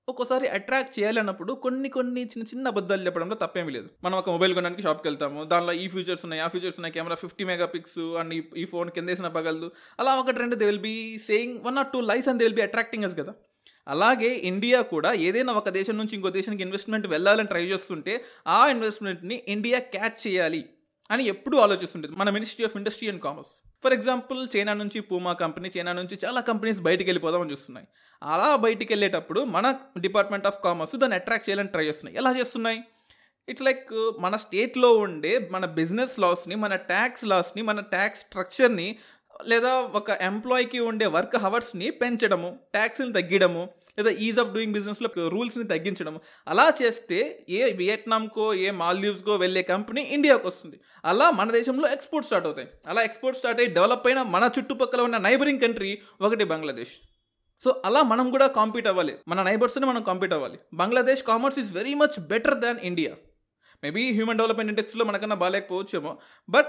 ఒక్కోసారి 0.10 0.48
అట్రాక్ట్ 0.48 1.00
చేయాలన్నప్పుడు 1.00 1.53
కొన్ని 1.53 1.89
కొన్ని 1.89 2.22
చిన్న 2.22 2.43
చిన్న 2.43 2.67
అబద్ధాలు 2.67 3.05
చెప్పడంలో 3.05 3.36
తప్పేమీ 3.36 3.72
లేదు. 3.72 3.89
మనం 4.03 4.17
ఒక 4.17 4.29
మొబైల్ 4.29 4.53
కొనడానికి 4.53 4.81
షాప్కి 4.81 5.08
వెళ్తాము. 5.08 5.43
దానిలో 5.43 5.74
ఈ 5.74 5.88
ఫీచర్స్ 5.88 6.25
ఉన్నాయి 6.25 6.41
ఆ 6.41 6.48
ఫీచర్స్ 6.48 6.79
ఉన్నాయి 6.79 6.93
camera 6.93 7.15
fifty 7.15 7.43
mega 7.43 7.65
pics 7.65 8.00
and 8.00 8.34
ఈ- 8.58 8.65
ఫోన్ 8.65 8.89
కింద 8.89 9.10
వేసిన 9.10 9.27
పగలదు. 9.27 9.72
అలా 10.00 10.15
ఒకటి 10.15 10.39
రెండు 10.39 10.55
they 10.55 10.65
will 10.65 10.79
be 10.79 11.17
saying 11.17 11.60
one 11.63 11.77
or 11.77 11.88
two 11.88 12.01
lies 12.01 12.27
and 12.27 12.39
they 12.39 12.46
will 12.46 12.55
be 12.55 12.62
attracting 12.62 13.03
us 13.03 13.17
కదా. 13.17 13.34
అలాగే 13.88 14.27
ఇండియా 14.27 14.81
కూడా 14.81 15.13
ఏదైనా 15.13 15.53
ఒక 15.53 15.70
దేశం 15.70 15.98
నుంచి 15.98 16.15
ఇంకో 16.15 16.29
దేశానికి 16.29 16.63
ఇన్వెస్ట్మెంట్ 16.63 17.08
వెళ్ళాలని 17.08 17.48
ట్రై 17.48 17.65
చేస్తుంటే 17.65 18.25
ఆ 18.48 18.67
ఇన్వెస్ట్మెంట్ని 18.67 19.43
ఇండియా 19.48 19.79
క్యాచ్ 19.79 20.27
చేయాలి 20.27 20.70
అని 21.12 21.24
ఎప్పుడూ 21.24 21.58
ఆలోచిస్తుంటుంది 21.58 22.15
మన 22.15 22.29
ministry 22.29 22.65
of 22.65 22.77
industry 22.77 23.10
and 23.10 23.22
commerce. 23.22 23.60
For 23.83 23.93
example 23.93 24.47
China 24.57 24.73
నుంచి 24.73 25.01
పూమా 25.01 25.33
కంపెనీ 25.33 25.71
చైనా 25.77 25.93
నుంచి 25.93 26.19
చాలా 26.25 26.41
కంపెనీస్ 26.41 26.79
బయటికి 26.79 27.09
వెళ్ళిపోదామని 27.09 27.51
చూస్తున్నాయి. 27.51 27.88
అలా 28.23 28.55
బయటికి 28.55 28.93
వెళ్ళేటప్పుడు 28.93 29.41
మన 29.41 29.75
డిపార్ట్మెంట్ 30.00 30.47
ఆఫ్ 30.47 30.63
కామర్స్ 30.63 30.95
దాన్ని 30.95 31.15
అట్రాక్ట్ 31.15 31.50
చేయాలని 31.50 31.67
ట్రై 31.67 31.85
చేస్తున్నాయి. 31.85 32.17
ఎలా 32.17 32.31
చేస్తున్నాయి? 32.39 32.83
ఇట్స్ 33.50 33.63
లైక్ 33.63 34.11
మన 34.19 34.35
స్టేట్లో 34.35 34.93
ఉండే 34.93 35.50
మన 35.51 35.65
బిజినెస్ 35.65 36.19
లాస్ని 36.19 36.55
మన 36.55 36.75
ట్యాక్స్ 36.75 37.25
లాస్ని 37.25 37.61
మన 37.61 37.79
ట్యాక్స్ 37.79 38.21
స్ట్రక్చర్ని 38.21 38.97
లేదా 39.45 39.73
ఒక 39.73 40.09
ఎంప్లాయీకి 40.09 40.79
ఉండే 40.79 41.05
వర్క్ 41.05 41.35
హవర్స్ని 41.35 41.91
పెంచడము 41.91 42.59
ట్యాక్స్ని 42.73 43.13
తగ్గించడము 43.13 43.69
లేదా 44.00 44.10
ఈజ్ 44.10 44.39
ఆఫ్ 44.39 44.50
డూయింగ్ 44.50 44.74
బిజినెస్లో 44.74 45.29
రూల్స్ని 45.29 45.63
తగ్గించడం. 45.63 46.19
అలా 46.48 46.74
చేస్తే 46.83 47.45
ఏ 47.50 47.74
వియట్నాంకో 47.74 48.53
ఏ 48.53 48.71
మాల్దీవ్స్కో 48.71 49.36
వెళ్ళే 49.36 49.62
కంపెనీ 49.62 50.01
ఇండియాకు 50.01 50.48
వస్తుంది. 50.48 50.79
అలా 51.05 51.31
మన 51.31 51.51
దేశంలో 51.51 51.89
ఎక్స్పోర్ట్ 51.89 52.25
స్టార్ట్ 52.25 52.48
అవుతాయి. 52.48 52.67
అలా 52.88 53.01
ఎక్స్పోర్ట్ 53.01 53.38
స్టార్ట్ 53.38 53.62
అయ్యి 53.62 53.74
డెవలప్ 53.74 54.07
అయిన 54.07 54.21
మన 54.21 54.50
చుట్టుపక్కల 54.60 55.01
ఉన్న 55.01 55.17
నైబరింగ్ 55.17 55.60
కంట్రీ 55.60 56.01
ఒకటి 56.21 56.43
బంగ్లాదేశ్ 56.43 56.93
సో 57.63 57.81
అలా 57.86 58.03
మనం 58.03 58.31
కూడా 58.31 58.48
కాంపీట్ 58.48 58.88
అవ్వాలి. 58.88 59.17
మన 59.27 59.43
నైబర్స్ని 59.43 59.86
మనం 59.86 60.03
కాంపీట్ 60.03 60.33
అవ్వాలి. 60.33 60.60
Bangladesh 60.74 61.24
commerce 61.24 61.60
is 61.60 61.74
very 61.74 61.93
much 61.93 62.19
better 62.19 62.57
than 62.57 62.79
India 62.83 63.13
maybe 63.83 64.12
human 64.12 64.38
development 64.38 64.71
ఇండెక్స్లో 64.71 65.05
మనకన్నా 65.05 65.36
బాగాలేకపోవచ్చేమో 65.36 66.17
but 66.50 66.67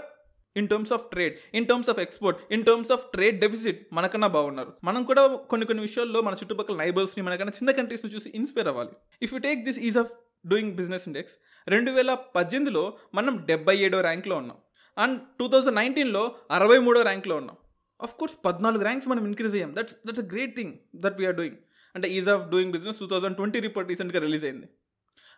in 0.57 0.69
terms 0.69 0.93
of 0.93 1.05
trade 1.11 1.35
in 1.55 1.67
terms 1.67 1.91
of 1.91 1.99
export 1.99 2.41
in 2.53 2.65
terms 2.65 2.93
of 2.93 3.05
trade 3.13 3.41
deficit 3.41 3.81
మనకన్నా 3.93 4.27
బాగున్నారు. 4.27 4.73
మనం 4.85 5.05
కూడా 5.05 5.23
కొన్ని 5.53 5.67
కొన్ని 5.67 5.83
విషయాల్లో 5.83 6.23
మన 6.23 6.35
చుట్టుపక్కల 6.35 6.77
నైబర్స్ని 6.77 7.25
మనకన్నా 7.25 7.53
చిన్న 7.57 7.71
కంట్రీస్ని 7.71 8.11
చూసి 8.11 8.33
ఇన్స్పైర్ 8.35 8.69
అవ్వాలి. 8.69 8.91
If 9.23 9.35
you 9.35 9.41
take 9.41 9.65
this 9.65 9.79
ease 9.79 9.99
of 9.99 10.13
doing 10.47 10.73
business 10.73 11.05
index 11.07 11.35
రెండు 11.69 11.91
వేల 11.91 12.15
పద్దెనిమిదిలో 12.15 12.99
మనం 13.15 13.45
డెబ్బై 13.47 13.77
ఏడో 13.79 14.01
ర్యాంక్లో 14.01 14.37
ఉన్నాం. 14.37 14.57
అండ్ 14.99 15.21
టూ 15.39 15.49
థౌజండ్ 15.49 15.77
నైన్టీన్లో 15.77 16.35
అరవై 16.51 16.79
మూడో 16.79 17.03
ర్యాంక్లో 17.03 17.37
ఉన్నాం. 17.37 17.57
ఆఫ్ 18.03 18.15
కోర్స్ 18.15 18.37
పద్నాలుగు 18.45 18.83
ర్యాంక్స్ 18.83 19.09
మనం 19.09 19.27
ఇంక్రీజ్ 19.27 19.55
అయ్యాం. 19.55 19.75
That's 19.79 19.95
that's 20.07 20.21
a 20.21 20.29
great 20.33 20.57
thing 20.57 20.73
that 20.97 21.19
we are 21.19 21.37
doing 21.37 21.57
అంటే 21.95 22.09
ease 22.09 22.29
of 22.29 22.51
doing 22.51 22.73
business 22.73 22.99
two 22.99 23.07
thousand 23.07 23.37
twenty 23.37 23.61
report 23.61 23.91
రీసెంట్గా 23.91 24.21
రిలీజ్ 24.21 24.45
అయింది. 24.45 24.69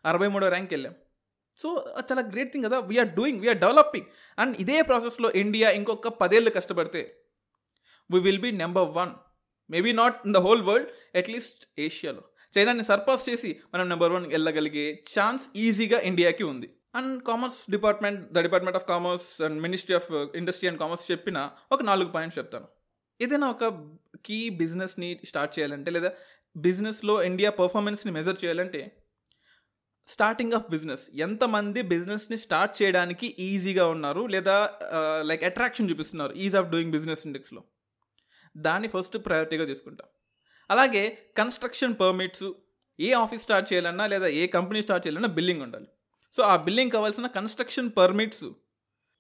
అరవై 0.05 0.29
మూడో 0.29 0.49
ర్యాంక్ 0.49 0.73
వెళ్ళాం. 0.73 0.95
సో 1.59 1.69
చాలా 2.09 2.23
గ్రేట్ 2.33 2.53
థింగ్ 2.53 2.65
కదా. 2.65 2.79
We are 2.91 3.09
doing 3.09 3.41
we are 3.41 3.59
developing 3.65 4.07
and 4.39 4.55
ఇదే 4.65 4.83
ప్రాసెస్లో 4.83 5.31
ఇండియా 5.43 5.71
ఇంకొక 5.71 6.09
పదేళ్ళు 6.09 6.51
కష్టపడితే 6.51 7.03
we 8.11 8.21
will 8.21 8.43
be 8.47 8.51
number 8.65 8.89
one 9.01 9.13
maybe 9.71 9.93
not 9.93 10.17
in 10.27 10.35
the 10.35 10.41
whole 10.47 10.63
world 10.63 10.89
at least 11.21 11.61
ఏషియాలో 11.79 12.23
చైనాని 12.55 12.85
సర్పాస్ 12.85 13.29
చేసి 13.29 13.51
మనం 13.75 13.89
నెంబర్ 13.89 14.13
వన్ 14.13 14.27
వెళ్ళగలిగే 14.27 14.87
ఛాన్స్ 15.15 15.45
ఈజీగా 15.57 15.99
ఇండియాకి 16.01 16.45
ఉంది. 16.45 16.69
And 16.99 17.15
commerce 17.29 17.61
department 17.71 18.21
the 18.35 18.39
department 18.47 18.77
of 18.81 18.87
commerce 18.91 19.29
and 19.43 19.59
ministry 19.63 19.95
of 19.97 20.11
industry 20.41 20.69
and 20.69 20.81
commerce 20.83 21.07
చెప్పిన 21.13 21.39
ఒక 21.73 21.83
నాలుగు 21.83 22.11
పాయింట్స్ 22.17 22.39
చెప్తాను. 22.39 22.69
ఏదైనా 23.21 23.49
ఒక 23.55 23.65
కీ 24.27 24.39
బిజినెస్ని 24.61 25.09
స్టార్ట్ 25.31 25.53
చేయాలంటే 25.59 25.91
లేదా 25.91 26.11
బిజినెస్లో 26.57 27.15
ఇండియా 27.31 27.51
పర్ఫార్మెన్స్ని 27.61 28.13
మెజర్ 28.13 28.39
చేయాలంటే 28.45 28.81
స్టార్టింగ్ 30.09 30.55
ఆఫ్ 30.59 30.67
బిజినెస్ 30.71 31.05
ఎంతమంది 31.27 31.83
బిజినెస్ని 31.93 32.37
స్టార్ట్ 32.39 32.83
చేయడానికి 32.83 33.27
ఈజీగా 33.39 33.85
ఉన్నారు 33.89 34.27
లేదా 34.27 34.57
లైక్ 35.31 35.45
అట్రాక్షన్ 35.45 35.89
చూపిస్తున్నారు 35.91 36.33
ఈజ్ 36.47 36.57
ఆఫ్ 36.61 36.69
డూయింగ్ 36.71 36.93
బిజినెస్ 36.93 37.23
ఇండెక్స్లో 37.27 37.63
దాన్ని 38.57 38.89
ఫస్ట్ 38.89 39.17
ప్రయారిటీగా 39.27 39.65
తీసుకుంటాం. 39.65 40.09
అలాగే 40.71 41.05
కన్స్ట్రక్షన్ 41.37 41.95
పర్మిట్స్ 42.03 42.47
ఏ 42.99 43.13
ఆఫీస్ 43.23 43.43
స్టార్ట్ 43.43 43.73
చేయాలన్నా 43.73 44.05
లేదా 44.07 44.29
ఏ 44.41 44.43
కంపెనీ 44.47 44.83
స్టార్ట్ 44.83 45.07
చేయాలన్నా 45.07 45.31
బిల్లింగ్ 45.39 45.63
ఉండాలి. 45.63 45.89
సో 46.37 46.43
ఆ 46.43 46.55
బిల్లింగ్ 46.57 46.91
కావాల్సిన 46.91 47.27
కన్స్ట్రక్షన్ 47.27 47.91
పర్మిట్స్ 47.93 48.45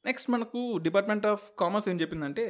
నెక్స్ట్ 0.04 0.30
మనకు 0.30 0.60
డిపార్ట్మెంట్ 0.78 1.26
ఆఫ్ 1.26 1.44
కామర్స్ 1.58 1.88
ఏం 1.88 2.00
చెప్పిందంటే 2.00 2.44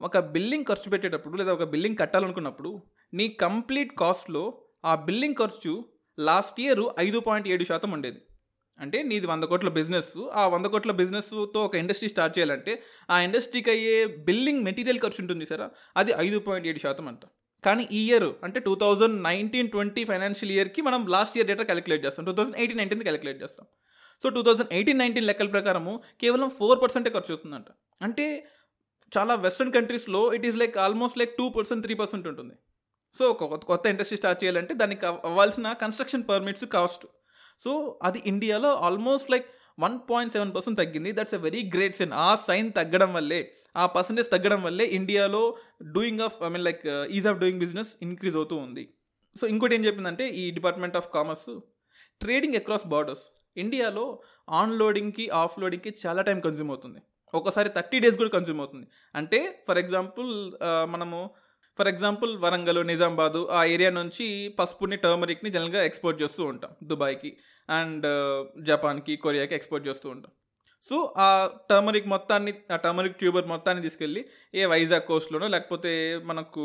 ఒక 0.00 0.18
బిల్డింగ్ 0.18 0.64
ఖర్చు 0.64 0.88
పెట్టేటప్పుడు 0.90 1.36
లేదా 1.36 1.52
ఒక 1.52 1.64
బిల్డింగ్ 1.72 1.96
కట్టాలనుకున్నప్పుడు 1.96 2.70
నీ 3.14 3.28
కంప్లీట్ 3.28 3.92
కాస్ట్లో 3.98 4.42
ఆ 4.84 4.94
బిల్డింగ్ 5.04 5.34
ఖర్చు 5.34 5.72
లాస్ట్ 6.18 6.60
ఇయర్ 6.60 6.80
ఐదు 7.00 7.18
పాయింట్ 7.18 7.48
ఏడు 7.48 7.64
శాతం 7.64 7.90
ఉండేది. 7.90 8.18
అంటే 8.80 9.02
నీది 9.02 9.26
వంద 9.26 9.44
కోట్ల 9.44 9.68
బిజినెస్ 9.68 10.28
ఆ 10.32 10.46
వంద 10.46 10.66
కోట్ల 10.66 10.90
బిజినెస్తో 10.90 11.64
ఒక 11.64 11.76
ఇండస్ట్రీ 11.76 12.08
స్టార్ట్ 12.08 12.38
చేయాలంటే 12.38 12.82
ఆ 13.10 13.20
ఇండస్ట్రీకి 13.20 13.70
అయ్యే 13.70 14.06
బిల్డింగ్ 14.06 14.64
మెటీరియల్ 14.64 14.98
ఖర్చు 14.98 15.16
ఉంటుంది 15.20 15.46
సరే. 15.46 15.68
అది 15.96 16.12
ఐదు 16.16 16.38
పాయింట్ 16.38 16.68
ఏడు 16.68 16.78
శాతం 16.78 17.08
అంట. 17.08 17.18
కానీ 17.64 17.88
ఈ 17.92 18.08
ఇయర్ 18.08 18.24
అంటే 18.44 18.60
two 18.60 18.74
thousand 18.74 19.22
nineteen 19.22 19.70
twenty 19.70 20.04
financial 20.04 20.54
ఇయర్కి 20.54 20.82
మనం 20.82 21.06
లాస్ట్ 21.06 21.36
ఇయర్ 21.36 21.48
డేటా 21.48 21.62
క్యాలిక్యులేట్ 21.62 22.06
చేస్తాం. 22.06 22.24
Two 22.24 22.32
thousand 22.32 22.56
eighteen 22.56 22.78
nineteen 22.78 23.02
calculate 23.02 23.42
చేస్తాం. 23.42 23.66
So 24.22 24.28
two 24.28 24.42
thousand 24.42 24.68
eighteen 24.72 24.98
nineteen 24.98 25.26
లెక్కల 25.26 25.48
ప్రకారము 25.48 26.00
కేవలం 26.20 26.48
ఫోర్ 26.48 26.82
పర్సెంటే 26.82 27.10
ఖర్చు 27.10 27.34
అవుతుందంట. 27.34 27.66
అంటే 28.02 28.46
చాలా 29.18 29.34
వెస్ట్రన్ 29.34 29.72
కంట్రీస్లో 29.72 30.34
it 30.34 30.46
is 30.46 30.56
like 30.56 30.78
almost 30.78 31.18
like 31.18 31.36
two 31.36 31.48
percent 31.48 31.82
three 31.84 31.94
percent 31.94 32.28
ఉంటుంది. 32.28 32.54
సో 33.16 33.24
ఒక 33.34 33.44
కొత్త 33.70 33.84
ఇండస్ట్రీ 33.92 34.16
స్టార్ట్ 34.20 34.40
చేయాలంటే 34.42 34.72
దానికి 34.80 35.04
అవ్వాల్సిన 35.28 35.66
కన్స్ట్రక్షన్ 35.82 36.24
పర్మిట్స్ 36.30 36.66
కాస్ట్ 36.74 37.04
సో 37.64 37.72
అది 38.08 38.20
ఇండియాలో 38.32 38.70
almost 38.86 39.30
like 39.34 39.46
one 39.84 39.96
point 40.10 40.32
seven 40.34 40.52
percent 40.56 40.78
తగ్గింది. 40.80 41.10
That's 41.16 41.36
a 41.38 41.40
very 41.46 41.62
great 41.74 41.96
sign 41.98 42.12
ఆ 42.26 42.28
సైన్ 42.48 42.68
తగ్గడం 42.78 43.10
వల్లే 43.16 43.40
ఆ 43.82 43.84
పర్సంటేజ్ 43.96 44.28
తగ్గడం 44.34 44.60
వల్లే 44.66 44.84
ఇండియాలో 44.98 45.42
doing 45.96 46.22
of 46.26 46.36
I 46.46 46.50
mean 46.54 46.64
like 46.68 46.84
ease 47.18 47.26
of 47.30 47.38
doing 47.42 47.60
business 47.64 47.90
increase 48.06 48.36
అవుతూ 48.40 48.56
ఉంది. 48.66 48.84
సో 49.36 49.44
ఇంకోటి 49.52 49.74
ఏం 49.78 49.82
చెప్పిందంటే 49.88 50.26
ఈ 50.42 50.44
department 50.58 50.96
of 51.00 51.08
commerce 51.16 51.48
trading 52.20 52.58
across 52.60 52.86
borders 52.94 53.24
ఇండియాలో 53.64 54.06
ఆన్లోడింగ్కి 54.62 55.24
ఆఫ్లోడింగ్కి 55.26 55.32
ఆఫ్ 55.42 55.58
లోడింగ్కి 55.62 55.92
చాలా 56.04 56.22
టైం 56.28 56.38
కన్జ్యూమ్ 56.46 56.70
అవుతుంది. 56.74 57.00
ఒకసారి 57.34 57.68
థర్టీ 57.76 57.98
డేస్ 58.02 58.16
కూడా 58.20 58.32
కన్జ్యూమ్ 58.36 58.60
అవుతుంది. 58.62 58.86
అంటే 59.14 59.40
ఫర్ 59.68 59.78
ఎగ్జాంపుల్ 59.84 60.30
uh, 60.68 60.86
మనము 60.94 61.20
ఫర్ 61.78 61.88
ఎగ్జాంపుల్ 61.88 62.36
వరంగల్ 62.36 62.86
నిజామాబాదు 62.86 63.48
ఆ 63.52 63.64
ఏరియా 63.64 63.90
నుంచి 63.90 64.26
పసుపుని 64.58 64.96
టర్మరిక్ని 64.96 65.50
జనరల్గా 65.50 65.82
ఎక్స్పోర్ట్ 65.82 66.22
చేస్తూ 66.22 66.44
ఉంటాం 66.44 66.70
దుబాయ్కి 66.82 67.30
అండ్ 67.68 68.06
జపాన్కి 68.62 69.16
కొరియాకి 69.16 69.54
ఎక్స్పోర్ట్ 69.54 69.88
చేస్తూ 69.88 70.10
ఉంటాం. 70.10 70.32
సో 70.90 71.14
ఆ 71.16 71.28
టర్మరిక్ 71.70 72.06
మొత్తాన్ని 72.06 72.54
ఆ 72.72 72.76
టర్మరిక్ 72.76 73.18
ట్యూబర్ 73.18 73.46
మొత్తాన్ని 73.46 73.82
తీసుకెళ్ళి 73.82 74.24
ఏ 74.54 74.64
వైజాగ్ 74.64 75.02
కోస్ట్లోనో 75.02 75.48
లేకపోతే 75.48 75.92
మనకు 76.24 76.64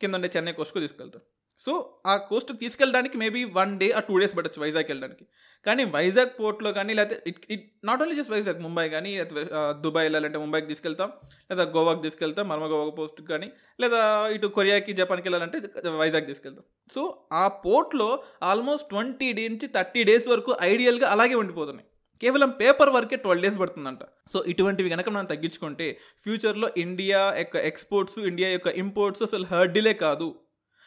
కింద 0.00 0.14
ఉండే 0.14 0.30
చెన్నై 0.36 0.52
కోస్ట్కు 0.52 0.80
తీసుకెళ్తాం 0.80 1.22
సో 1.64 1.72
ఆ 2.12 2.14
కోస్ట్కి 2.28 2.58
తీసుకెళ్ళడానికి 2.60 3.16
మేబీ 3.22 3.40
వన్ 3.56 3.72
డే 3.80 3.86
ఆ 3.98 4.00
టూ 4.06 4.14
డేస్ 4.20 4.34
పట్టచ్చు 4.36 4.60
వైజాగ్ 4.62 4.90
వెళ్ళడానికి. 4.92 5.24
కానీ 5.66 5.82
వైజాగ్ 5.96 6.32
పోర్ట్లో 6.38 6.70
కానీ 6.78 6.92
లేకపోతే 6.98 7.16
it 7.30 7.42
it 7.54 7.66
not 7.88 8.02
only 8.02 8.14
just 8.18 8.32
Vizag 8.34 8.60
Mumbai 8.66 8.84
కానీ 8.94 9.10
లేకపోతే 9.18 9.42
దుబాయ్ 9.84 10.06
వెళ్ళాలంటే 10.06 10.38
ముంబైకి 10.44 10.68
తీసుకెళ్తాం 10.72 11.10
లేదా 11.50 11.64
గోవాకి 11.74 12.02
తీసుకెళ్తాం 12.06 12.46
మర్మ 12.50 12.68
గోవా 12.72 12.86
పోస్ట్కి 12.98 13.26
కానీ 13.32 13.48
లేదా 13.84 14.00
ఇటు 14.36 14.50
కొరియాకి 14.58 14.94
జపాన్కి 15.00 15.26
వెళ్ళాలంటే 15.28 15.58
వైజాగ్ 16.02 16.26
తీసుకెళ్తాం. 16.32 16.64
సో 16.94 17.02
ఆ 17.42 17.44
పోర్ట్లో 17.66 18.08
ఆల్మోస్ట్ 18.50 18.88
ట్వంటీ 18.94 19.30
డే 19.38 19.46
నుంచి 19.54 19.68
థర్టీ 19.76 20.02
డేస్ 20.10 20.28
వరకు 20.34 20.52
ఐడియల్గా 20.72 21.08
అలాగే 21.16 21.36
ఉండిపోతున్నాయి. 21.42 21.88
కేవలం 22.22 22.50
పేపర్ 22.60 22.90
వర్కే 22.94 23.16
ట్వెల్వ్ 23.24 23.44
డేస్ 23.44 23.58
పడుతుందంట. 23.60 24.02
సో 24.32 24.38
ఇటువంటివి 24.52 24.92
కనుక 24.94 25.08
మనం 25.14 25.26
తగ్గించుకుంటే 25.32 25.86
ఫ్యూచర్లో 26.24 26.68
ఇండియా 26.84 27.20
యొక్క 27.42 27.56
ఎక్స్పోర్ట్స్ 27.70 28.18
ఇండియా 28.30 28.48
యొక్క 28.56 28.70
ఇంపోర్ట్స్ 28.82 29.24
అసలు 29.28 29.46
హర్డిలే 29.52 29.94
కాదు. 30.04 30.28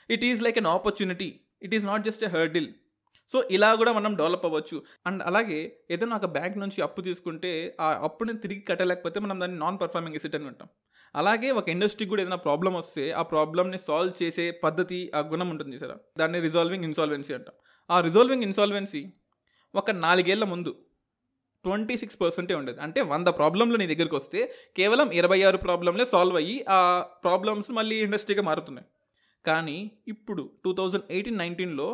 It 0.09 0.23
is 0.23 0.41
like 0.41 0.57
an 0.57 0.65
opportunity 0.65 1.39
it 1.61 1.75
is 1.75 1.85
not 1.85 2.03
just 2.03 2.23
a 2.23 2.27
hurdle 2.27 2.67
so 3.33 3.43
ఇలా 3.51 3.75
కూడా 3.75 3.91
మనం 3.91 4.15
డెవలప్ 4.15 4.45
అవ్వచ్చు. 4.45 4.83
అండ్ 5.07 5.23
అలాగే 5.23 5.79
ఏదైనా 5.91 6.15
ఒక 6.15 6.25
బ్యాంక్ 6.25 6.57
నుంచి 6.57 6.81
అప్పు 6.81 7.01
తీసుకుంటే 7.01 7.75
ఆ 7.79 7.93
అప్పుని 8.03 8.37
తిరిగి 8.37 8.61
కట్టలేకపోతే 8.61 9.19
మనం 9.19 9.39
దాన్ని 9.39 9.59
నాన్ 9.59 9.79
పర్ఫార్మింగ్ 9.79 10.15
ఎసిట్ 10.15 10.35
అని 10.35 10.47
అంటాం. 10.47 10.67
అలాగే 11.15 11.51
ఒక 11.51 11.69
ఇండస్ట్రీకి 11.69 12.09
కూడా 12.09 12.21
ఏదైనా 12.21 12.35
ప్రాబ్లం 12.35 12.73
వస్తే 12.73 13.11
ఆ 13.11 13.21
ప్రాబ్లమ్ని 13.21 13.77
సాల్వ్ 13.77 14.23
చేసే 14.23 14.51
పద్ధతి 14.51 15.11
ఆ 15.15 15.19
గుణం 15.19 15.49
ఉంటుంది 15.49 15.79
సార్ 15.79 15.97
దాన్ని 16.19 16.39
రిజాల్వింగ్ 16.39 16.83
ఇన్సాల్వెన్సీ 16.83 17.33
అంటాం. 17.33 17.55
ఆ 17.91 17.99
రిజాల్వింగ్ 17.99 18.43
ఇన్సాల్వెన్సీ 18.43 19.13
ఒక 19.75 19.91
నాలుగేళ్ళ 19.91 20.43
ముందు 20.43 20.85
ట్వంటీ 21.63 21.97
సిక్స్ 21.97 22.21
పర్సెంటే 22.21 22.53
ఉండేది. 22.53 22.81
అంటే 22.81 23.01
వంద 23.01 23.27
ప్రాబ్లంలు 23.27 23.75
నీ 23.75 23.87
దగ్గరికి 23.87 24.15
వస్తే 24.15 24.53
కేవలం 24.77 25.11
ఇరవై 25.11 25.43
ఆరు 25.43 25.57
ప్రాబ్లంలే 25.57 26.05
సాల్వ్ 26.05 26.35
అయ్యి 26.35 26.65
ఆ 26.69 27.01
ప్రాబ్లమ్స్ 27.01 27.71
మళ్ళీ 27.71 27.95
ఇండస్ట్రీగా 27.95 28.41
మారుతున్నాయి. 28.41 28.87
కానీ 29.45 29.77
ఇప్పుడు 30.13 30.43
టూ 30.65 30.71
థౌజండ్ 30.79 31.07
ఎయిటీన్ 31.15 31.41
నైన్టీన్లో 31.43 31.87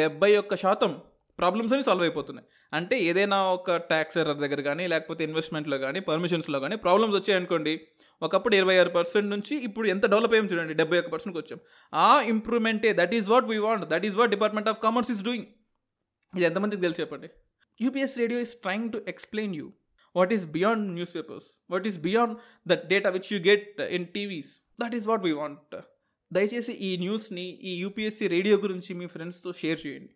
డెబ్బై 0.00 0.30
ఒక్క 0.42 0.54
శాతం 0.64 0.92
ప్రాబ్లమ్స్ 1.38 1.72
అని 1.74 1.84
సాల్వ్ 1.86 2.04
అయిపోతున్నాయి. 2.06 2.46
అంటే 2.72 2.96
ఏదైనా 3.08 3.38
ఒక 3.56 3.76
ట్యాక్స్ 3.90 4.18
ఎర్రర్ 4.20 4.40
దగ్గర 4.44 4.60
కానీ 4.68 4.84
లేకపోతే 4.92 5.22
ఇన్వెస్ట్మెంట్లో 5.28 5.76
కానీ 5.84 6.00
పర్మిషన్స్లో 6.10 6.58
కానీ 6.64 6.76
ప్రాబ్లమ్స్ 6.84 7.16
వచ్చాయనుకోండి 7.18 7.74
ఒకప్పుడు 8.22 8.54
ఇరవై 8.58 8.76
ఆరు 8.80 8.90
పర్సెంట్ 8.96 9.28
నుంచి 9.34 9.54
ఇప్పుడు 9.68 9.86
ఎంత 9.94 10.04
డెవలప్ 10.12 10.34
అయ్యాం 10.34 10.48
చూడండి 10.52 10.74
డెబ్బై 10.80 10.98
ఒక్క 11.00 11.10
పర్సెంట్కి 11.14 11.40
వచ్చాం. 11.42 11.58
ఆ 11.92 12.10
ఇంప్రూవ్మెంటే 12.32 12.90
that 13.00 13.14
is 13.18 13.28
what 13.32 13.46
we 13.52 13.58
want 13.66 13.84
that 13.92 14.04
is 14.08 14.16
what 14.20 14.32
department 14.34 14.68
of 14.72 14.78
commerce 14.84 15.10
is 15.14 15.22
doing 15.28 15.46
ఇది 16.34 16.46
ఎంతమందికి 16.50 16.82
తెలిసి 16.86 17.00
చెప్పండి? 17.02 17.28
UPS 17.80 18.14
radio 18.22 18.38
is 18.44 18.54
trying 18.64 18.88
to 18.94 19.00
explain 19.12 19.54
you 19.60 19.66
what 20.14 20.32
is 20.36 20.44
beyond 20.56 20.86
news 20.98 21.12
papers 21.16 21.48
what 21.74 21.86
is 21.90 21.98
beyond 22.08 22.36
that 22.72 22.84
data 22.92 23.10
which 23.16 23.30
you 23.34 23.40
get 23.50 23.82
in 23.98 24.06
TVs 24.16 24.52
that 24.82 24.94
is 25.00 25.06
what 25.12 25.24
we 25.28 25.34
want 25.42 25.74
దయచేసి 26.32 26.72
ఈ 26.72 26.96
న్యూస్ని 26.96 27.42
ఈ 27.42 27.74
UPSC 27.76 28.26
radio 28.26 28.56
గురించి 28.56 28.94
మీ 28.94 29.06
ఫ్రెండ్స్తో 29.06 29.52
షేర్ 29.52 29.86
చేయండి. 29.86 30.12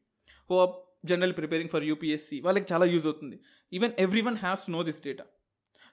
హో 0.51 0.85
జనరల్ 1.05 1.33
ప్రిపేరింగ్ 1.33 1.71
ఫర్ 1.71 1.85
యూపీఎస్సీ 1.85 2.41
వాళ్ళకి 2.41 2.67
చాలా 2.73 2.85
యూజ్ 2.85 3.07
అవుతుంది. 3.07 3.41
Even 3.73 3.93
every 3.99 4.21
one 4.21 4.37
has 4.37 4.67
to 4.67 4.71
know 4.71 4.83
this 4.83 5.03
data 5.05 5.25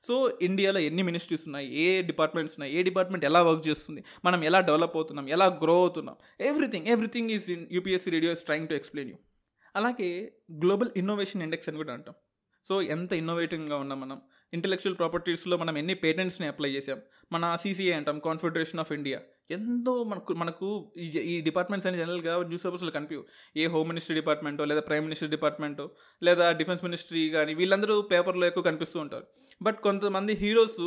so 0.07 0.37
ఇండియాలో 0.41 0.79
ఎన్ని 0.79 1.03
మినిస్ట్రీస్ 1.03 1.43
ఉన్నాయి? 1.45 1.67
ఏ 1.75 2.01
డిపార్ట్మెంట్స్ 2.01 2.55
ఉన్నాయి? 2.59 2.77
ఏ 2.77 2.83
డిపార్ట్మెంట్ 2.83 3.25
ఎలా 3.25 3.43
వర్క్ 3.43 3.67
చేస్తుంది? 3.67 4.03
మనం 4.25 4.43
ఎలా 4.43 4.59
డెవలప్ 4.59 4.95
అవుతున్నాం? 4.95 5.29
ఎలా 5.29 5.45
గ్రో 5.63 5.75
అవుతున్నాం? 5.79 6.15
Everything 6.39 6.87
everything 6.87 7.29
is 7.29 7.51
in 7.51 7.67
UPSC 7.71 8.11
radio 8.11 8.31
is 8.31 8.43
trying 8.43 8.67
to 8.67 8.73
explain 8.73 9.11
you 9.11 9.17
అలాగే 9.75 10.31
గ్లోబల్ 10.51 10.89
ఇన్నోవేషన్ 10.97 11.41
ఇండెక్స్ 11.41 11.69
అని 11.69 11.77
కూడా 11.77 11.93
అంటాం. 11.93 12.15
సో 12.69 12.81
ఎంత 12.81 13.13
ఇన్నోవేటివ్గా 13.13 13.75
ఉన్నాం 13.75 14.01
మనం. 14.01 14.21
ఇంటలెక్చువల్ 14.53 14.97
ప్రాపర్టీస్లో 14.97 15.57
మనం 15.57 15.77
ఎన్ని 15.77 15.93
పేటెంట్స్ని 15.93 16.47
అప్లై 16.47 16.69
చేసాం 16.69 17.01
మన 17.31 17.55
సీసీఏ 17.55 17.93
అంటాం 17.93 18.19
కాన్ఫెడరేషన్ 18.19 18.79
ఆఫ్ 18.79 18.91
ఇండియా 18.91 19.19
ఎంతో 19.49 20.03
మనకు 20.03 20.33
మనకు 20.33 20.67
ఈ 20.97 21.41
డిపార్ట్మెంట్స్ 21.41 21.87
అని 21.87 21.97
జనరల్గా 21.97 22.37
న్యూస్ 22.43 22.65
పేపర్స్లో 22.65 22.91
కనిపించవు 22.91 23.25
ఏ 23.57 23.65
హోమ్ 23.65 23.87
మినిస్ట్రీ 23.87 24.15
డిపార్ట్మెంటో 24.15 24.65
లేదా 24.65 24.81
ప్రైమ్ 24.81 25.05
మినిస్టర్ 25.05 25.29
డిపార్ట్మెంటో 25.29 25.91
లేదా 26.23 26.51
డిఫెన్స్ 26.51 26.83
మినిస్ట్రీ 26.83 27.29
కానీ 27.29 27.53
వీళ్ళందరూ 27.53 28.01
పేపర్లో 28.01 28.47
ఎక్కువ 28.47 28.63
కనిపిస్తూ 28.63 28.99
ఉంటారు. 28.99 29.27
బట్ 29.61 29.77
కొంతమంది 29.79 30.33
హీరోస్ 30.33 30.79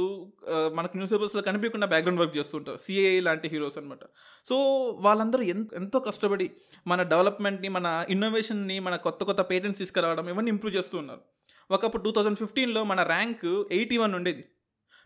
మనకు 0.75 0.97
న్యూస్ 0.97 1.12
పేపర్స్లో 1.12 1.43
కనిపించకుండా 1.43 1.87
బ్యాక్గ్రౌండ్ 1.87 2.21
వర్క్ 2.21 2.37
చేస్తుంటారు 2.38 2.77
సిఏ 2.77 3.21
లాంటి 3.21 3.49
హీరోస్ 3.49 3.79
అనమాట 3.79 4.05
సో 4.49 4.57
వాళ్ళందరూ 5.00 5.43
ఎంత 5.43 5.75
ఎంతో 5.75 6.00
కష్టపడి 6.00 6.50
మన 6.87 7.03
డెవలప్మెంట్ని 7.03 7.69
మన 7.69 8.07
ఇన్నోవేషన్ని 8.11 8.81
మన 8.81 8.97
కొత్త 8.97 9.25
కొత్త 9.25 9.43
పేటెంట్స్ 9.50 9.79
తీసుకురావడం 9.79 10.29
ఇవన్నీ 10.29 10.50
ఇంప్రూవ్ 10.50 10.77
చేస్తూ 10.77 10.99
ఉన్నారు. 10.99 11.23
ఒకప్పుడు 11.71 12.03
టూ 12.03 12.11
థౌజండ్ 12.17 12.38
ఫిఫ్టీన్లో 12.38 12.85
మన 12.85 13.03
ర్యాంక్ 13.03 13.47
ఎయిటీ 13.79 13.97
వన్ 13.97 14.15
ఉండేది. 14.15 14.45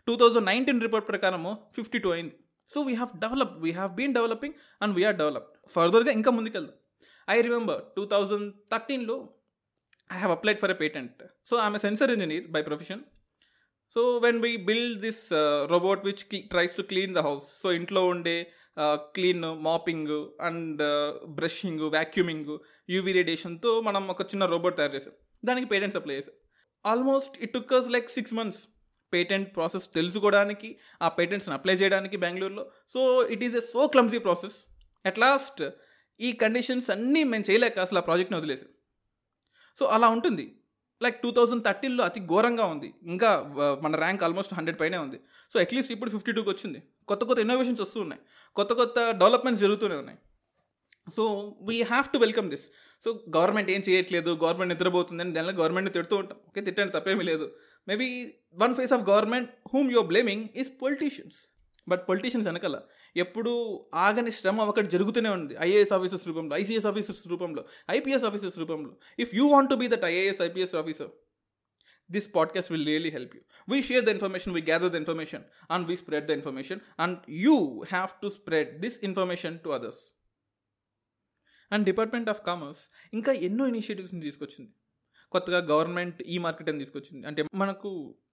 టూ 0.07 0.15
థౌజండ్ 0.15 0.45
నైన్టీన్ 0.45 0.81
రిపోర్ట్ 0.81 1.07
ప్రకారము 1.07 1.51
ఫిఫ్టీ 1.75 1.99
టూ 1.99 2.09
అయింది. 2.09 2.35
So 2.71 2.81
we 2.87 2.93
have 2.99 3.11
develop 3.23 3.55
we 3.63 3.71
have 3.77 3.91
been 3.99 4.13
developing 4.19 4.55
and 4.81 4.93
we are 4.97 5.17
develop 5.21 5.49
ఫర్దర్గా 5.75 6.11
ఇంకా 6.19 6.31
ముందుకెళ్దాం. 6.37 6.75
I 7.35 7.37
remember 7.47 7.81
two 7.97 8.03
thousand 8.13 8.47
థర్టీన్లో 8.73 9.17
I 10.09 10.17
have 10.21 10.33
applied 10.37 10.59
for 10.63 10.71
a 10.75 10.77
patent 10.83 11.19
so 11.49 11.55
I'm 11.63 11.77
a 11.79 11.83
sensor 11.87 12.11
engineer 12.15 12.47
by 12.55 12.61
profession 12.69 13.03
so 13.95 14.01
when 14.25 14.39
we 14.45 14.51
build 14.69 14.99
this 15.05 15.23
robot 15.73 16.03
which 16.07 16.23
tries 16.53 16.75
to 16.79 16.83
clean 16.91 17.15
the 17.17 17.21
house 17.27 17.47
so 17.61 17.67
ఇంట్లో 17.79 18.03
ఉండే 18.13 18.37
clean 19.15 19.43
mopping 19.67 20.13
and 20.47 20.81
brushing 21.39 21.83
vacuuming 21.95 22.51
UV 22.93 23.11
రేడియేషన్తో 23.19 23.71
మనం 23.87 24.03
ఒక 24.13 24.21
చిన్న 24.31 24.45
robot 24.53 24.77
తయారు 24.77 24.95
చేసాం. 24.95 25.13
దానికి 25.45 25.67
patents 25.73 25.97
apply 25.99 26.15
చేసాం. 26.15 26.35
Almost 26.85 27.35
it 27.43 27.53
took us 27.53 27.89
like 27.95 28.09
six 28.09 28.33
months 28.39 28.61
patent 29.13 29.49
process 29.55 29.87
తెలుసుకోవడానికి 29.95 30.69
ఆ 31.01 31.07
పేటెంట్స్ని 31.19 31.55
అప్లై 31.55 31.75
చేయడానికి 31.81 32.17
బెంగళూరులో. 32.25 32.65
So 32.93 32.99
it 33.35 33.43
is 33.43 33.55
a 33.55 33.63
so 33.73 33.83
clumsy 33.93 34.21
process 34.27 34.57
at 35.05 35.19
last 35.25 35.61
ఈ 36.19 36.31
కండిషన్స్ 36.43 36.89
అన్నీ 36.95 37.21
మేము 37.31 37.45
చేయలేక 37.49 37.79
అసలు 37.85 37.99
ఆ 38.01 38.05
ప్రాజెక్ట్ని 38.09 38.39
వదిలేసాం. 38.39 38.69
సో 39.79 39.85
అలా 39.95 40.07
ఉంటుంది. 40.17 40.45
లైక్ 41.03 41.17
టూ 41.21 41.29
థౌజండ్ 41.37 41.63
థర్టీన్లో 41.65 42.03
అతి 42.09 42.19
ఘోరంగా 42.31 42.65
ఉంది. 42.73 42.89
ఇంకా 43.13 43.29
మన 43.83 43.95
ర్యాంక్ 44.03 44.21
ఆల్మోస్ట్ 44.27 44.53
హండ్రెడ్ 44.53 44.77
పైనే 44.81 44.97
ఉంది. 45.05 45.17
సో 45.53 45.55
అట్లీస్ట్ 45.59 45.91
ఇప్పుడు 45.95 46.11
ఫిఫ్టీ 46.15 46.31
టూకి 46.31 46.49
వచ్చింది. 46.49 46.79
కొత్త 47.07 47.23
కొత్త 47.29 47.41
ఇన్నోవేషన్స్ 47.45 47.81
వస్తూ 47.81 47.99
ఉన్నాయి. 48.05 48.21
కొత్త 48.57 48.73
కొత్త 48.73 48.99
డెవలప్మెంట్స్ 49.21 49.63
జరుగుతూనే 49.63 49.95
ఉన్నాయి. 50.03 50.19
So 51.07 51.23
we 51.61 51.81
have 51.81 52.05
to 52.13 52.17
welcome 52.17 52.49
this 52.49 52.65
so 53.05 53.23
government 53.37 53.69
ఏం 53.69 53.81
చేయట్లేదు 53.89 54.39
గవర్నమెంట్ 54.43 54.73
నిద్రపోతుందని 54.73 55.33
దానిలో 55.33 55.53
గవర్నమెంట్ని 55.53 55.93
తిడుతూ 55.93 56.15
ఉంటాం. 56.15 56.37
ఓకే 56.47 56.61
తిట్టండి 56.61 56.93
తప్పేమీ 56.93 57.23
లేదు. 57.23 57.51
Maybe 57.87 58.07
one 58.53 58.75
face 58.75 58.93
of 58.93 59.09
government 59.09 59.49
whom 59.73 59.91
your 59.91 60.07
blaming 60.07 60.45
is 60.55 60.71
politicians 60.81 61.35
but 61.89 62.09
politicians 62.09 62.47
వెనకాల 62.47 62.81
ఎప్పుడు 63.17 63.51
ఆగని 63.93 64.31
శ్రమ 64.31 64.61
ఒకటి 64.61 64.87
జరుగుతూనే 64.87 65.29
ఉంది. 65.29 65.55
ఐఏఎస్ 65.59 65.93
ఆఫీసర్స్ 65.93 66.27
రూపంలో 66.27 66.57
ఐసీఎస్ 66.57 66.85
ఆఫీసర్స్ 66.85 67.27
రూపంలో 67.27 67.65
ఐపీఎస్ 67.91 68.23
ఆఫీసర్స్ 68.23 68.59
రూపంలో. 68.59 68.97
If 69.19 69.35
you 69.35 69.47
want 69.47 69.69
to 69.69 69.75
be 69.75 69.87
that 69.87 70.05
IAS 70.05 70.41
IPS 70.41 70.75
officer 70.75 71.11
this 72.11 72.35
podcast 72.35 72.71
will 72.71 72.85
really 72.85 73.09
help 73.09 73.35
you 73.35 73.41
we 73.69 73.81
share 73.81 74.05
the 74.05 74.09
information 74.09 74.53
we 74.53 74.61
gather 74.61 74.91
the 74.91 74.95
information 74.95 75.43
and 75.71 75.87
we 75.87 75.95
spread 75.95 76.27
the 76.27 76.29
information 76.29 76.79
and 76.99 77.19
you 77.29 77.83
have 77.91 78.09
to 78.21 78.27
spread 78.27 78.79
this 78.79 78.99
information 79.03 79.59
to 79.59 79.69
others 79.69 80.03
and 81.71 81.85
department 81.85 82.29
of 82.29 82.41
commerce 82.45 82.81
ఇంకా 83.13 83.31
ఎన్నో 83.31 83.67
ఇనిషియేటివ్స్ని 83.67 84.21
తీసుకొచ్చింది. 84.21 84.71
కొత్తగా 85.31 85.57
government 85.57 86.21
ఈ 86.21 86.37
market 86.37 86.69
అని 86.69 86.79
తీసుకొచ్చింది. 86.79 87.27
అంటే 87.27 87.43
మనకు 87.53 87.89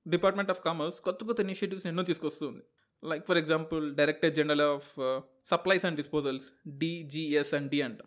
department 0.09 0.51
of 0.51 0.61
commerce 0.61 1.01
కొత్త 1.01 1.25
కొత్త 1.25 1.41
ఇనిషియేటివ్స్ 1.41 1.87
ఎన్నో 1.87 2.03
తీసుకొస్తుంది. 2.03 2.63
Like 3.03 3.27
for 3.27 3.39
example 3.39 3.85
director 3.95 4.35
general 4.35 4.61
of 4.61 4.89
uh, 5.01 5.19
supplies 5.45 5.85
and 5.85 5.97
disposals 5.97 6.47
DGS 6.79 7.55
and 7.55 7.71
D 7.71 7.83
అంట. 7.83 8.01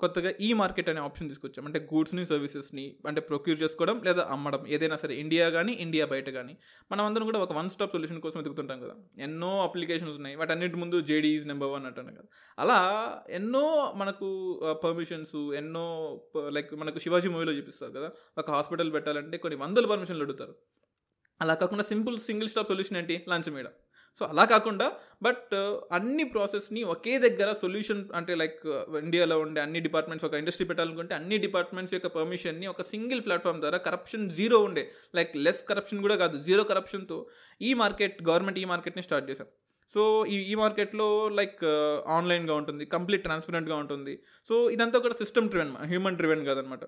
కొత్తగా 0.00 0.32
ఈ 0.40 0.52
మార్కెట్ 0.52 0.88
అనే 0.88 1.00
ఆప్షన్ 1.00 1.28
తీసుకొచ్చాం. 1.28 1.66
అంటే 1.66 1.88
గూడ్స్ని 1.94 2.26
సర్వీసెస్ని 2.26 2.96
అంటే 3.06 3.20
ప్రొక్యూర్ 3.20 3.62
చేసుకోవడం 3.62 4.02
లేదా 4.04 4.28
అమ్మడం 4.30 4.66
ఏదైనా 4.68 4.96
సరే 4.96 5.14
ఇండియా 5.16 5.50
కానీ 5.50 5.72
ఇండియా 5.72 6.06
బయట 6.06 6.30
కానీ 6.30 6.56
మనం 6.92 7.04
అందరం 7.04 7.24
కూడా 7.24 7.38
ఒక 7.38 7.52
వన్ 7.52 7.70
స్టాప్ 7.70 7.92
సొల్యూషన్ 7.92 8.20
కోసం 8.20 8.40
వెతుకుతుంటాం 8.40 8.80
కదా. 8.80 8.94
ఎన్నో 9.18 9.62
అప్లికేషన్స్ 9.62 10.14
ఉన్నాయి. 10.14 10.36
వాటన్నిటి 10.36 10.76
ముందు 10.76 11.00
జేడీఈస్ 11.00 11.46
నెంబర్ 11.46 11.68
వన్ 11.68 11.86
అంటాను 11.86 12.12
కదా. 12.12 12.22
అలా 12.58 12.78
ఎన్నో 13.30 13.92
మనకు 13.96 14.28
పర్మిషన్స్ 14.84 15.36
ఎన్నో 15.36 15.86
లైక్ 16.48 16.74
మనకు 16.74 16.98
శివాజీ 16.98 17.28
మూవీలో 17.28 17.52
చూపిస్తారు 17.52 17.92
కదా. 17.92 18.10
ఒక 18.38 18.50
హాస్పిటల్ 18.50 18.92
పెట్టాలంటే 18.92 19.38
కొన్ని 19.38 19.60
వందల 19.60 19.86
పర్మిషన్లు 19.86 20.22
అడుగుతారు. 20.22 20.54
అలా 21.40 21.54
కాకుండా 21.54 21.84
సింపుల్ 21.84 22.18
సింగిల్ 22.18 22.48
స్టాప్ 22.48 22.68
సొల్యూషన్ 22.68 22.96
ఏంటి? 22.96 23.24
లంచ్ 23.28 23.50
మేడం 23.50 23.70
సో 24.20 24.24
అలా 24.32 24.44
కాకుండా 24.52 24.86
బట్ 25.24 25.50
uh, 25.58 25.72
అన్ని 25.96 26.24
ప్రాసెస్ని 26.32 26.80
ఒకే 26.94 27.14
దగ్గర 27.24 27.48
సొల్యూషన్ 27.62 28.00
అంటే 28.18 28.32
లైక్ 28.42 28.62
ఇండియాలో 29.02 29.36
uh, 29.36 29.44
ఉండే 29.44 29.60
అన్ని 29.64 29.80
డిపార్ట్మెంట్స్ 29.86 30.26
ఒక 30.28 30.40
ఇండస్ట్రీ 30.42 30.66
పెట్టాలనుకుంటే 30.70 31.14
అన్ని 31.18 31.36
డిపార్ట్మెంట్స్ 31.44 31.94
యొక్క 31.96 32.08
పర్మిషన్ని 32.16 32.66
ఒక 32.72 32.82
సింగిల్ 32.92 33.22
ప్లాట్ఫామ్ 33.26 33.60
ద్వారా 33.64 33.78
కరప్షన్ 33.88 34.24
జీరో 34.38 34.58
ఉండే. 34.68 34.84
లైక్ 35.18 35.32
లెస్ 35.46 35.62
కరప్షన్ 35.70 36.02
కూడా 36.06 36.16
కాదు 36.22 36.38
జీరో 36.48 36.64
కరప్షన్తో 36.72 37.18
ఈ 37.60 37.72
మార్కెట్ 37.82 38.16
గవర్నమెంట్ 38.30 38.60
ఈ 38.62 38.66
మార్కెట్ని 38.72 39.04
స్టార్ట్ 39.08 39.28
చేశాం. 39.30 39.50
సో 39.94 40.02
ఈ 40.34 40.36
ఈ 40.52 40.56
మార్కెట్లో 40.62 41.08
లైక్ 41.40 41.60
ఆన్లైన్గా 42.16 42.54
ఉంటుంది 42.60 42.86
కంప్లీట్ 42.96 43.24
ట్రాన్స్పరెంట్గా 43.26 43.76
ఉంటుంది. 43.82 44.14
సో 44.50 44.54
ఇదంతా 44.76 45.00
కూడా 45.04 45.16
సిస్టమ్ 45.22 45.50
డ్రివెన్ 45.52 45.74
హ్యూమన్ 45.92 46.18
డ్రివెన్ 46.20 46.42
కాదనమాట. 46.48 46.84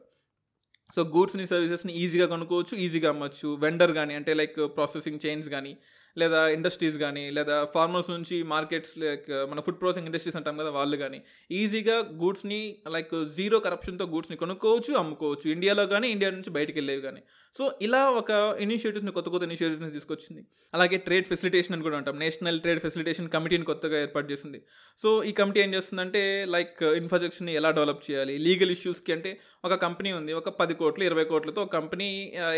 సో 0.96 1.00
గూడ్స్ని 1.14 1.44
సర్వీసెస్ని 1.52 1.92
ఈజీగా 2.02 2.26
కొనుక్కోవచ్చు 2.32 2.74
ఈజీగా 2.84 3.08
అమ్మచ్చు. 3.14 3.48
వెండర్ 3.64 3.92
కానీ 4.00 4.14
అంటే 4.20 4.32
లైక్ 4.40 4.58
ప్రాసెసింగ్ 4.76 5.22
చైన్స్ 5.24 5.48
కానీ 5.54 5.72
లేదా 6.16 6.40
ఇండస్ట్రీస్ 6.48 6.98
కానీ 7.04 7.24
లేదా 7.30 7.56
ఫార్మర్స్ 7.74 8.10
నుంచి 8.10 8.36
మార్కెట్స్ 8.54 8.94
లైక్ 9.02 9.26
uh, 9.30 9.44
మన 9.50 9.60
ఫుడ్ 9.66 9.80
ప్రాసెసింగ్ 9.80 10.08
ఇండస్ట్రీస్ 10.10 10.38
అంటాం 10.40 10.56
కదా 10.62 10.70
వాళ్ళు 10.78 10.96
కానీ 10.96 11.18
ఈజీగా 11.50 11.96
గూడ్స్ని 12.22 12.60
లైక్ 12.94 13.14
జీరో 13.36 13.58
కరప్షన్తో 13.66 14.06
గూడ్స్ని 14.14 14.38
కొనుక్కోవచ్చు 14.44 14.94
అమ్ముకోవచ్చు. 15.02 15.46
ఇండియాలో 15.56 15.86
కానీ 15.94 16.08
ఇండియా 16.16 16.30
నుంచి 16.30 16.52
బయటకు 16.58 16.76
వెళ్ళేవి 16.80 17.02
కానీ 17.08 17.22
సో 17.56 17.64
ఇలా 17.86 18.00
ఒక 18.20 18.30
ఇనిషియేటివ్స్ని 18.64 19.12
కొత్త 19.16 19.28
కొత్త 19.34 19.44
ఇనిషియేటివ్స్ని 19.48 19.92
తీసుకొచ్చింది. 19.96 20.42
అలాగే 20.74 20.96
ట్రేడ్ 21.06 21.26
ఫెసిలిటేషన్ 21.30 21.74
అని 21.76 21.84
కూడా 21.86 21.96
అంటాం. 22.00 22.16
నేషనల్ 22.24 22.60
ట్రేడ్ 22.64 22.80
ఫెసిలిటేషన్ 22.86 23.28
కమిటీని 23.34 23.66
కొత్తగా 23.70 23.96
ఏర్పాటు 24.04 24.28
చేసింది. 24.32 24.58
సో 25.02 25.08
ఈ 25.30 25.32
కమిటీ 25.40 25.60
ఏం 25.64 25.70
చేస్తుందంటే 25.76 26.22
లైక్ 26.56 26.82
ఇన్ఫ్రాస్ట్రక్చర్ని 27.02 27.52
uh, 27.52 27.58
ఎలా 27.60 27.70
డెవలప్ 27.78 28.02
చేయాలి? 28.08 28.34
లీగల్ 28.46 28.72
ఇష్యూస్కి 28.76 29.12
అంటే 29.16 29.32
ఒక 29.64 29.74
కంపెనీ 29.86 30.12
ఉంది 30.18 30.32
ఒక 30.40 30.48
పది 30.60 30.74
కోట్లు 30.82 31.04
ఇరవై 31.08 31.26
కోట్లతో 31.32 31.64
కంపెనీ 31.78 32.08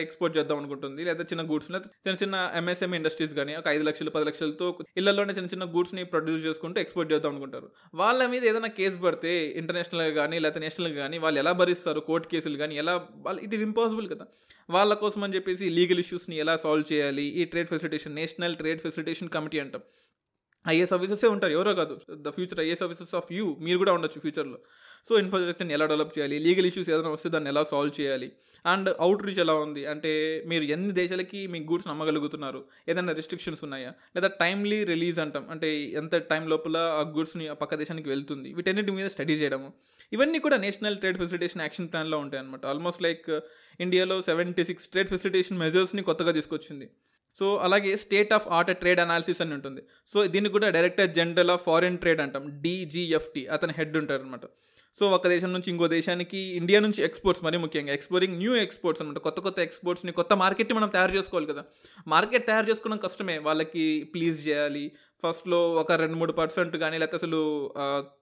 ఎక్స్పోర్ట్ 0.05 0.35
uh, 0.35 0.39
చేద్దాం 0.41 0.59
అనుకుంటుంది. 0.63 1.01
లేదా 1.09 1.25
చిన్న 1.33 1.45
గూడ్స్ 1.53 1.71
చిన్న 2.05 2.17
చిన్న 2.23 2.37
ఎంఎస్ఎంఈ 2.61 2.99
ఇండస్ట్రీస్ 3.01 3.35
కానీ 3.41 3.55
ఒక 3.61 3.69
ఐదు 3.75 3.85
లక్షలు 3.89 4.11
పది 4.17 4.27
లక్షలతో 4.29 4.67
ఇళ్ళలోనే 4.97 5.35
చిన్న 5.39 5.49
చిన్న 5.55 5.65
గూడ్స్ని 5.75 6.05
ప్రొడ్యూస్ 6.13 6.43
చేసుకుంటూ 6.47 6.81
ఎక్స్పోర్ట్ 6.81 7.13
చేద్దాం 7.13 7.33
అనుకుంటారు. 7.33 7.69
వాళ్ళ 7.95 8.27
మీద 8.27 8.45
ఏదైనా 8.53 8.71
కేసు 8.81 8.99
పడితే 9.07 9.33
ఇంటర్నేషనల్గా 9.63 10.13
కానీ 10.21 10.39
లేకపోతే 10.39 10.65
నేషనల్గా 10.65 10.99
కానీ 11.03 11.19
వాళ్ళు 11.19 11.41
ఎలా 11.41 11.53
భరిస్తారు 11.63 12.01
కోర్టు 12.01 12.29
కేసులు 12.29 12.57
కానీ 12.57 12.77
ఎలా 12.83 12.95
వాళ్ళు 13.27 13.43
ఇట్ 13.43 13.55
ఈస్ 13.55 13.63
ఇంపాసిబుల్ 13.63 14.09
కదా. 14.15 14.27
వాళ్ళ 14.71 14.93
కోసం 14.95 15.23
అని 15.25 15.35
చెప్పేసి 15.35 15.69
లీగల్ 15.79 15.99
ఇష్యూస్ని 15.99 16.37
ఎలా 16.37 16.57
సాల్వ్ 16.57 16.93
చేయాలి? 16.93 17.27
ఈ 17.41 17.45
trade 17.45 17.69
facilitation 17.69 18.15
national 18.15 18.57
trade 18.57 18.81
facilitation 18.81 19.29
committee 19.29 19.59
అంటాం. 19.59 19.83
ఐఏఎస్ 20.69 20.93
ఆఫీసర్సే 20.93 21.27
ఉంటారు. 21.27 21.53
ఎవరో 21.53 21.75
కాదు. 21.75 22.01
The 22.11 22.29
future 22.29 22.61
IAS 22.61 22.83
officers 22.83 23.15
of 23.15 23.33
you. 23.33 23.57
మీరు 23.61 23.79
కూడా 23.79 23.93
ఉండొచ్చు 23.93 24.21
ఫ్యూచర్లో. 24.21 24.59
సో 25.09 25.19
ఇన్ఫ్రాస్ట్రక్చర్ని 25.19 25.75
ఎలా 25.75 25.87
డెవలప్ 25.87 26.19
చేయాలి? 26.19 26.39
లీగల్ 26.39 26.67
ఇష్యూస్ 26.67 26.91
ఏదైనా 26.91 27.09
వస్తే 27.09 27.29
దాన్ని 27.29 27.51
ఎలా 27.51 27.65
సాల్వ్ 27.65 28.01
చేయాలి? 28.01 28.33
అండ్ 28.67 28.97
అవుట్ 29.01 29.23
రీచ్ 29.23 29.39
ఎలా 29.39 29.55
ఉంది? 29.55 29.87
అంటే 29.87 30.45
మీరు 30.47 30.65
ఎన్ని 30.65 30.93
దేశాలకి 30.93 31.47
మీ 31.47 31.61
గూడ్స్ 31.61 31.89
నమ్మగలుగుతున్నారు? 31.89 32.65
ఏదైనా 32.89 33.13
రిస్ట్రిక్షన్స్ 33.13 33.65
ఉన్నాయా? 33.65 33.89
లేదా 33.89 34.29
టైమ్లీ 34.29 34.85
రిలీజ్ 34.85 35.19
అంటాం. 35.19 35.47
అంటే 35.51 35.85
ఎంత 35.85 36.17
టైం 36.17 36.49
లోపల 36.49 36.77
ఆ 36.77 37.01
గూడ్స్ని 37.01 37.49
ఆ 37.49 37.53
పక్క 37.53 37.75
దేశానికి 37.75 38.09
వెళ్తుంది? 38.09 38.55
వీటన్నిటి 38.55 38.91
మీద 38.91 39.07
స్టడీ 39.07 39.33
చేయడము. 39.33 39.73
ఇవన్నీ 40.13 40.39
కూడా 40.39 40.57
నేషనల్ 40.57 40.99
ట్రేడ్ 40.99 41.19
ఫెసిలిటేషన్ 41.19 41.63
యాక్షన్ 41.63 41.89
ప్లాన్లో 41.89 42.19
ఉంటాయి 42.19 42.43
అనమాట 42.43 42.67
ఆల్మోస్ట్ 42.67 43.03
లైక్ 43.03 43.41
ఇండియాలో 43.81 44.23
సెవెంటీ 44.23 44.65
సిక్స్ 44.65 44.89
ట్రేడ్ 44.89 45.09
ఫెసిలిటేషన్ 45.09 45.59
మెజర్స్ని 45.59 46.03
కొత్తగా 46.03 46.33
తీసుకొచ్చింది. 46.33 46.91
సో 47.39 47.57
అలాగే 47.57 47.97
state 47.97 48.33
of 48.33 48.49
art 48.49 48.79
trade 48.79 49.01
analysis 49.01 49.41
అని 49.41 49.55
ఉంటుంది. 49.55 49.83
సో 50.13 50.27
దీన్ని 50.27 50.51
కూడా 50.51 50.69
director 50.69 51.11
general 51.11 51.51
of 51.51 51.65
foreign 51.65 51.99
trade 51.99 52.21
అంటాం. 52.21 52.61
డీజీఎఫ్టీ 52.61 53.47
అతని 53.47 53.73
హెడ్ 53.77 53.97
ఉంటారు 53.97 54.23
అనమాట 54.23 54.47
సో 54.99 55.11
ఒక 55.11 55.29
దేశం 55.29 55.53
నుంచి 55.53 55.71
ఇంకో 55.71 55.87
దేశానికి 55.89 56.39
ఇండియా 56.39 56.81
నుంచి 56.81 57.03
ఎక్స్పోర్ట్స్ 57.05 57.45
మరీ 57.45 57.59
ముఖ్యంగా 57.59 57.93
ఎక్స్పోరింగ్ 57.93 58.37
న్యూ 58.39 58.55
ఎక్స్పోర్ట్స్ 58.55 59.03
అనమాట 59.03 59.19
కొత్త 59.19 59.41
కొత్త 59.41 59.59
ఎక్స్పోర్ట్స్ని 59.59 60.13
కొత్త 60.13 60.33
మార్కెట్ని 60.35 60.77
మనం 60.79 60.89
తయారు 60.89 61.13
చేసుకోవాలి 61.13 61.47
కదా. 61.53 61.65
మార్కెట్ 62.09 62.47
తయారు 62.47 62.71
చేసుకోవడం 62.71 62.99
కష్టమే. 62.99 63.39
వాళ్ళకి 63.39 64.11
ప్లీజ్ 64.15 64.49
చేయాలి. 64.49 64.93
ఫస్ట్లో 65.23 65.73
ఒక 65.75 65.93
రెండు 65.93 66.15
మూడు 66.15 66.33
పర్సెంట్ 66.33 66.77
కానీ 66.77 66.99
లేకపోతే 66.99 67.17
అసలు 67.17 67.41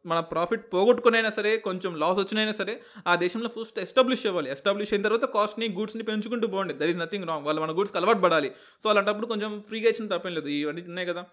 మన 0.06 0.20
ప్రాఫిట్ 0.20 0.72
పోగొట్టుకునైనా 0.74 1.30
సరే 1.30 1.56
కొంచెం 1.56 1.94
లాస్ 1.98 2.18
వచ్చినైనా 2.18 2.52
సరే 2.52 2.80
ఆ 3.06 3.14
దేశంలో 3.14 3.48
ఫస్ట్ 3.48 3.78
ఎస్టాబ్లిష్ 3.78 4.26
అవ్వాలి. 4.26 4.50
ఎస్టాబ్లిష్ 4.50 4.94
అయిన 4.94 5.02
తర్వాత 5.02 5.24
కాస్ట్ని 5.24 5.68
గూడ్స్ని 5.72 6.02
పెంచుకుంటూ 6.02 6.48
పోండి. 6.48 6.74
దర్ 6.74 6.90
ఈస్ 6.90 6.98
నథింగ్ 6.98 7.28
రాంగ్ 7.28 7.44
వాళ్ళు 7.44 7.62
మన 7.62 7.72
గూడ్స్కి 7.78 7.98
అలవాటు 7.98 8.18
పడాలి. 8.18 8.52
సో 8.82 8.90
అలాంటప్పుడు 8.90 9.26
కొంచెం 9.26 9.64
ఫ్రీగా 9.68 9.88
ఇచ్చిన 9.88 10.16
తప్పేం 10.16 10.34
లేదు. 10.34 10.48
ఇవన్నీ 10.48 10.82
ఉన్నాయి 10.82 11.08
కదా. 11.08 11.24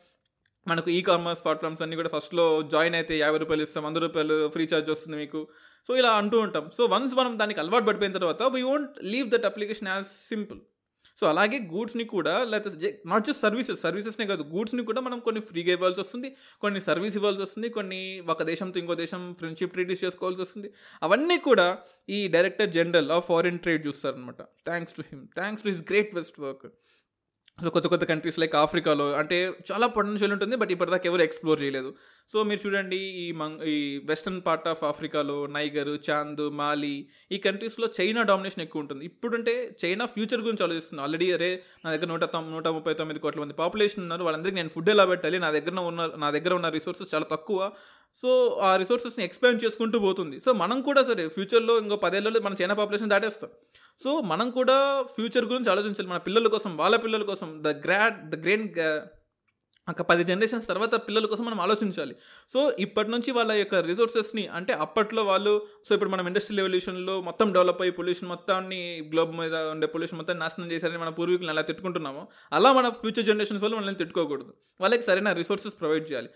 మనకు 0.67 0.89
ఈ 0.97 0.99
కామర్స్ 1.09 1.41
ప్లాట్ఫామ్స్ 1.45 1.81
అన్నీ 1.85 1.95
కూడా 2.01 2.11
ఫస్ట్లో 2.15 2.45
జాయిన్ 2.73 2.95
అయితే 2.99 3.15
యాభై 3.23 3.39
రూపాయలు 3.43 3.65
ఇస్తాం 3.67 3.83
వంద 3.87 3.97
రూపాయలు 4.05 4.37
ఫ్రీ 4.53 4.63
ఛార్జ్ 4.71 4.89
వస్తుంది 4.93 5.17
మీకు. 5.23 5.41
సో 5.89 5.91
ఇలా 6.01 6.11
అంటూ 6.21 6.37
ఉంటాం. 6.45 6.67
సో 6.77 6.83
వన్స్ 6.93 7.13
మనం 7.19 7.33
దానికి 7.41 7.59
అలవాటు 7.63 7.85
పడిపోయిన 7.89 8.13
తర్వాత 8.19 8.43
we 8.55 8.63
won't 8.69 8.95
leave 9.11 9.27
that 9.33 9.45
application 9.51 9.91
as 9.95 10.07
simple 10.31 10.61
so 11.19 11.25
అలాగే 11.31 11.57
గూడ్స్ని 11.73 12.05
కూడా 12.13 12.33
లేకపోతే 12.51 12.89
నాట్ 13.11 13.25
జస్ట్ 13.27 13.43
సర్వీసెస్ 13.45 13.79
సర్వీసెస్నే 13.85 14.25
కాదు 14.31 14.43
గూడ్స్ని 14.53 14.83
కూడా 14.89 15.01
మనం 15.07 15.19
కొన్ని 15.27 15.41
ఫ్రీగా 15.49 15.71
ఇవ్వాల్సి 15.77 16.01
వస్తుంది 16.03 16.29
కొన్ని 16.63 16.79
సర్వీస్ 16.87 17.15
ఇవ్వాల్సి 17.19 17.41
వస్తుంది 17.45 17.67
కొన్ని 17.77 17.99
ఒక 18.33 18.43
దేశంతో 18.49 18.79
ఇంకో 18.81 18.95
దేశం 19.03 19.21
ఫ్రెండ్షిప్ 19.41 19.73
ట్రీటీస్ 19.75 20.03
చేసుకోవాల్సి 20.05 20.41
వస్తుంది. 20.45 20.69
అవన్నీ 21.01 21.37
కూడా 21.47 21.67
ఈ 22.17 22.19
director 22.35 22.69
general 22.77 23.09
of 23.17 23.27
foreign 23.31 23.61
trade 23.65 23.83
చూస్తారనమాట 23.87 24.41
thanks 24.71 24.97
to 24.97 25.05
him 25.11 25.23
thanks 25.39 25.63
to 25.65 25.69
his 25.73 25.83
great 25.91 26.11
vast 26.19 26.39
work 26.45 26.67
so 27.63 27.69
కొత్త 27.69 27.87
కొత్త 27.87 28.03
కంట్రీస్ 28.03 28.39
లైక్ 28.39 28.55
ఆఫ్రికాలో 28.55 29.13
అంటే 29.13 29.35
చాలా 29.71 29.87
పొటెన్షియల్ 29.87 30.31
ఉంటుంది 30.31 30.55
బట్ 30.55 30.71
ఇప్పటిదాకా 30.71 31.05
ఎవరు 31.05 31.21
ఎక్స్ప్లోర్ 31.21 31.61
చేయలేదు. 31.61 31.89
సో 32.31 32.43
మీరు 32.43 32.59
చూడండి 32.67 32.95
ఈ 32.95 33.31
మంగ్ 33.31 33.61
ఈ 33.63 33.75
వెస్టర్న్ 34.05 34.41
పార్ట్ 34.41 34.67
ఆఫ్ 34.67 34.83
ఆఫ్రికాలో 34.83 35.45
నైగర్ 35.45 35.91
చాంద్ 36.09 36.41
మాలి 36.41 37.07
ఈ 37.31 37.37
కంట్రీస్లో 37.37 37.89
చైనా 38.01 38.21
డామినేషన్ 38.21 38.63
ఎక్కువ 38.63 38.81
ఉంటుంది. 38.81 39.05
ఇప్పుడంటే 39.05 39.77
చైనా 39.85 40.05
ఫ్యూచర్ 40.05 40.41
గురించి 40.41 40.63
ఆలోచిస్తుంది. 40.63 41.03
ఆల్రెడీ 41.03 41.31
అరే 41.31 41.63
నా 41.85 41.91
దగ్గర 41.91 42.05
నూట 42.05 42.35
నూట 42.35 42.67
ముప్పై 42.67 42.93
తొమ్మిది 42.93 43.19
కోట్ల 43.19 43.39
మంది 43.39 43.53
పాపులేషన్ 43.53 44.03
ఉన్నారు 44.03 44.23
వాళ్ళందరికీ 44.23 44.55
నేను 44.55 44.69
ఫుడ్ 44.69 44.89
ఎలా 44.89 45.05
పెట్టాలి? 45.05 45.39
నా 45.39 45.51
దగ్గర 45.51 45.79
ఉన్న 45.91 46.11
నా 46.17 46.31
దగ్గర 46.31 46.53
ఉన్న 46.53 46.69
రిసోర్సెస్ 46.69 47.15
చాలా 47.15 47.25
తక్కువ. 47.31 47.71
సో 48.21 48.59
ఆ 48.61 48.75
రిసోర్సెస్ని 48.75 49.25
ఎక్స్పాండ్ 49.25 49.65
చేసుకుంటూ 49.65 49.99
పోతుంది. 49.99 50.39
సో 50.39 50.53
మనం 50.53 50.81
కూడా 50.81 51.03
సరే 51.03 51.27
ఫ్యూచర్లో 51.27 51.77
ఇంకో 51.79 51.95
పదేళ్ళలో 51.95 52.39
మన 52.39 52.55
చైనా 52.61 52.73
పాపులేషన్ 52.73 53.09
దాటేస్తాం. 53.09 53.49
సో 54.03 54.21
మనం 54.21 54.49
కూడా 54.49 54.77
ఫ్యూచర్ 55.01 55.45
గురించి 55.45 55.71
ఆలోచించాలి. 55.71 56.09
మన 56.09 56.17
పిల్లల 56.17 56.47
కోసం 56.47 56.77
వాళ్ళ 56.77 56.95
పిల్లల 56.95 57.23
కోసం 57.23 57.63
ద 57.63 57.67
గ్రాడ్ 57.67 58.29
ద 58.29 58.35
గ్రేట్ 58.43 58.79
ఒక 59.89 60.01
పది 60.01 60.23
జనరేషన్స్ 60.23 60.67
తర్వాత 60.67 60.95
పిల్లల 60.95 61.25
కోసం 61.25 61.45
మనం 61.45 61.59
ఆలోచించాలి. 61.61 62.15
సో 62.53 62.73
ఇప్పటి 62.79 63.09
నుంచి 63.11 63.31
వాళ్ళ 63.31 63.51
యొక్క 63.51 63.75
రిసోర్సెస్ని 63.75 64.47
అంటే 64.47 64.73
అప్పట్లో 64.73 65.23
వాళ్ళు 65.23 65.67
సో 65.89 65.95
ఇప్పుడు 65.95 66.09
మనం 66.09 66.27
ఇండస్ట్రియల్ 66.27 66.59
రెవల్యూషన్లో 66.59 67.21
మొత్తం 67.21 67.53
డెవలప్ 67.53 67.81
అయ్యి 67.81 67.91
పొల్యూషన్ 67.91 68.29
మొత్తాన్ని 68.29 69.09
గ్లోబ్ 69.11 69.35
మీద 69.35 69.55
ఉండే 69.55 69.87
పొల్యూషన్ 69.87 70.17
మొత్తం 70.17 70.39
నాశనం 70.39 70.71
చేశారని 70.71 70.97
మన 70.97 71.09
పూర్వీకులు 71.09 71.49
ఎలా 71.49 71.61
తిట్టుకుంటున్నామో 71.61 72.27
అలా 72.53 72.73
మన 72.73 72.89
ఫ్యూచర్ 72.89 73.25
జనరేషన్స్ 73.25 73.63
వాళ్ళు 73.63 73.77
మనల్ని 73.77 73.95
తిట్టుకోకూడదు. 73.95 74.53
వాళ్ళకి 74.81 75.03
సరైన 75.03 75.33
రిసోర్సెస్ 75.33 75.79
ప్రొవైడ్ 75.79 76.11
చేయాలి. 76.11 76.29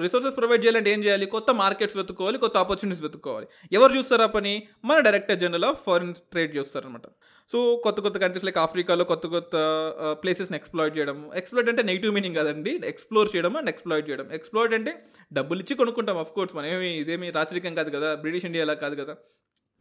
రిసోర్సెస్ 0.00 0.36
ప్రొవైడ్ 0.36 0.62
చేయాలంటే 0.64 0.92
ఏం 0.92 1.00
చేయాలి? 1.04 1.26
కొత్త 1.26 1.50
మార్కెట్స్ 1.50 1.96
వెతుక్కోవాలి 1.96 2.38
కొత్త 2.38 2.56
ఆపర్చునిటీస్ 2.58 3.02
వెతుక్కోవాలి. 3.02 3.46
ఎవరు 3.72 3.92
చూస్తారా 3.96 4.26
పని? 4.26 4.54
మన 4.84 4.98
director 5.00 5.38
general 5.38 5.64
of 5.64 5.84
foreign 5.84 6.14
trade 6.14 6.56
చూస్తారనమాట 6.56 7.06
so 7.52 7.76
కొత్త 7.84 8.00
కొత్త 8.00 8.18
కంట్రీస్ 8.18 8.44
లైక్ 8.44 8.58
ఆఫ్రికాలో 8.58 9.04
కొత్త 9.04 9.26
కొత్త 9.26 9.56
uh, 10.04 10.14
ప్లేసెస్ని 10.22 10.56
ఎక్స్ప్లోర్ 10.56 10.98
చేయడం. 10.98 11.30
ఎక్స్ప్లోర్ 11.34 11.68
అంటే 11.68 11.82
నెగిటివ్ 11.82 12.14
మీనింగ్ 12.14 12.36
కదండి. 12.36 12.80
ఎక్స్ప్లోర్ 12.84 13.30
చేయడం 13.36 13.56
అండ్ 13.56 13.68
ఎక్స్ప్లోర్ 13.68 14.10
చేయడం. 14.10 14.32
ఎక్స్ప్లోర్ 14.32 14.74
అంటే 14.74 14.94
డబ్బులు 15.32 15.60
ఇచ్చి 15.60 15.76
కొనుక్కుంటాం 15.76 16.18
అఫ్ 16.18 16.32
కోర్స్ 16.32 16.56
మనం 16.56 16.66
ఏమి 16.66 16.90
ఇదేమి 16.98 17.30
రాచరికం 17.30 17.74
కాదు 17.74 17.90
కదా. 17.90 18.14
బ్రిటిష్ 18.14 18.44
ఇండియాలా 18.44 18.74
కాదు 18.74 18.96
కదా. 19.02 19.16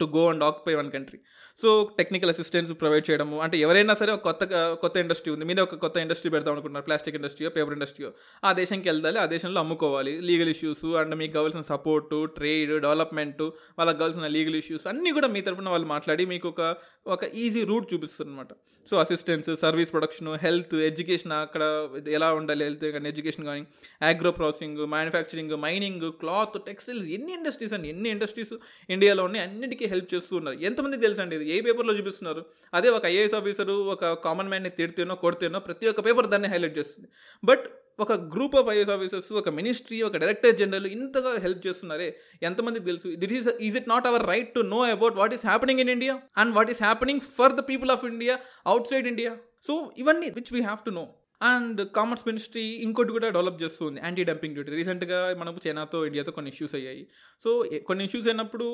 To 0.02 0.08
go 0.18 0.24
and 0.32 0.44
occupy 0.50 0.76
one 0.82 0.92
country 0.96 1.20
so 1.62 1.70
technical 1.98 2.30
assistance 2.34 2.72
provide 2.82 3.06
చేయడము. 3.10 3.38
అంటే 3.46 3.56
ఎవరైనా 3.66 3.94
సరే 4.02 4.12
ఒక 4.18 4.24
కొత్త 4.28 4.44
కొత్త 4.82 4.98
ఇండస్ట్రీ 4.98 5.34
ఉంది. 5.34 5.46
మీరే 5.46 5.62
ఒక 5.62 5.76
కొత్త 5.84 5.98
ఇండస్ట్రీ 6.06 6.30
పెడదాం 6.36 6.54
అనుకుంటున్నారు. 6.54 6.86
ప్లాస్టిక్ 6.86 7.16
ఇండస్ట్రీయో 7.16 7.50
పేపర్ 7.58 7.74
ఇండస్ట్రీయో 7.74 8.12
ఆ 8.44 8.52
దేశంకి 8.62 8.90
వెళ్ళాలి 8.90 9.20
ఆ 9.20 9.26
దేశంలో 9.36 9.60
అమ్ముకోవాలి. 9.62 10.14
లీగల్ 10.30 10.50
ఇష్యూస్ 10.50 10.86
అండ్ 11.02 11.16
మీకు 11.22 11.34
కావాల్సిన 11.34 11.64
సపోర్టు 11.70 12.20
ట్రేడ్ 12.38 12.74
డెవలప్మెంట్ 12.82 13.42
వాళ్ళకి 13.78 14.00
కావాల్సిన 14.00 14.28
లీగల్ 14.38 14.56
ఇష్యూస్ 14.56 14.88
అన్నీ 14.88 15.12
కూడా 15.12 15.28
మీ 15.28 15.42
తరఫున 15.42 15.70
వాళ్ళు 15.70 15.88
మాట్లాడి 15.88 16.26
మీకు 16.34 16.50
ఒక 16.54 16.62
ఒక 17.08 17.24
ఈజీ 17.44 17.62
రూట్ 17.72 17.88
చూపిస్తారు 17.94 18.30
అనమాట 18.30 18.52
so 18.90 18.98
assistance 18.98 19.50
service 19.62 19.92
production 19.92 20.30
health 20.44 20.76
education 20.76 21.32
అక్కడ 21.32 21.64
ఎలా 22.08 22.34
ఉండాలి? 22.34 22.64
హెల్త్ 22.66 22.86
కానీ 22.86 23.10
ఎడ్యుకేషన్ 23.10 23.46
కానీ 23.46 23.62
agro 24.10 24.32
processing 24.32 24.82
manufacturing 24.96 25.56
mining 25.66 26.06
cloth 26.22 26.58
textiles 26.66 27.08
ఎన్ని 27.18 27.34
ఇండస్ట్రీస్ 27.34 27.74
అండి? 27.74 27.90
ఎన్ని 27.90 28.10
ఇండస్ట్రీస్ 28.10 28.54
ఇండియాలో 28.90 29.24
ఉన్నాయి? 29.24 29.44
అన్నిటికీ 29.46 29.86
హెల్ప్ 29.94 30.10
చేస్తూ 30.14 30.34
ఉన్నారు. 30.40 30.58
ఎంతమందికి 30.70 31.04
తెలుసు 31.06 31.22
అండి 31.24 31.36
ఇది? 31.40 31.46
ఏ 31.56 31.60
పేపర్లో 31.68 31.94
చూపిస్తున్నారు? 32.00 32.42
అదే 32.78 32.90
ఒక 32.98 33.06
ఐఏఎస్ 33.14 33.36
ఆఫీసరు 33.40 33.76
ఒక 33.94 34.14
కామన్ 34.26 34.50
మ్యాన్ని 34.54 34.72
తిడితేనో 34.80 35.16
కొడితేనో 35.26 35.62
ప్రతి 35.68 35.92
ఒక్క 35.92 36.04
పేపర్ 36.08 36.28
దాన్ని 36.34 36.52
హైలైట్ 36.54 36.76
చేస్తుంది. 36.80 37.08
బట్ 37.44 37.66
ఒక 38.04 38.14
గ్రూప్ 38.34 38.56
ఆఫ్ 38.60 38.68
ఐఏఎస్ 38.74 38.92
ఆఫీసర్స్ 38.96 39.32
ఒక 39.40 39.50
మినిస్ట్రీ 39.58 39.98
ఒక 40.08 40.18
డైరెక్టర్ 40.22 40.56
జనరల్ 40.62 40.88
ఇంతగా 40.98 41.32
హెల్ప్ 41.46 41.62
చేస్తున్నారే 41.68 42.08
ఎంతమందికి 42.50 42.86
తెలుసు? 42.90 43.08
That 43.24 43.34
is 43.40 43.50
is 43.68 43.78
it 43.80 43.90
not 43.94 44.08
our 44.12 44.26
right 44.34 44.52
to 44.58 44.62
know 44.74 44.80
about 44.96 45.18
what 45.22 45.34
is 45.38 45.46
happening 45.52 45.82
in 45.86 45.92
India 45.96 46.16
and 46.44 46.54
what 46.58 46.72
is 46.76 46.82
happening 46.88 47.24
for 47.38 47.56
the 47.60 47.64
people 47.72 47.92
of 47.96 48.06
India 48.14 48.36
outside 48.92 49.10
India 49.14 49.34
so 49.68 49.76
ఇవన్నీ 50.04 50.30
which 50.38 50.52
we 50.54 50.62
have 50.70 50.80
to 50.88 50.94
know 51.00 51.04
and 51.42 51.90
commerce 51.90 52.24
ministry 52.28 52.64
ఇంకోటి 52.64 53.12
కూడా 53.12 53.30
develop 53.30 53.64
చేస్తుంది 53.64 54.02
anti 54.02 54.24
dumping 54.24 54.54
duty 54.54 54.72
రీసెంట్గా 54.72 55.36
మనకు 55.36 55.60
చైనాతో 55.68 56.06
ఇండియాతో 56.06 56.32
కొన్ని 56.32 56.52
issues 56.52 56.76
అయ్యాయి. 56.76 57.08
So 57.44 57.66
కొన్ని 57.88 58.06
ఇష్యూస్ 58.06 58.28
అయినప్పుడు 58.28 58.68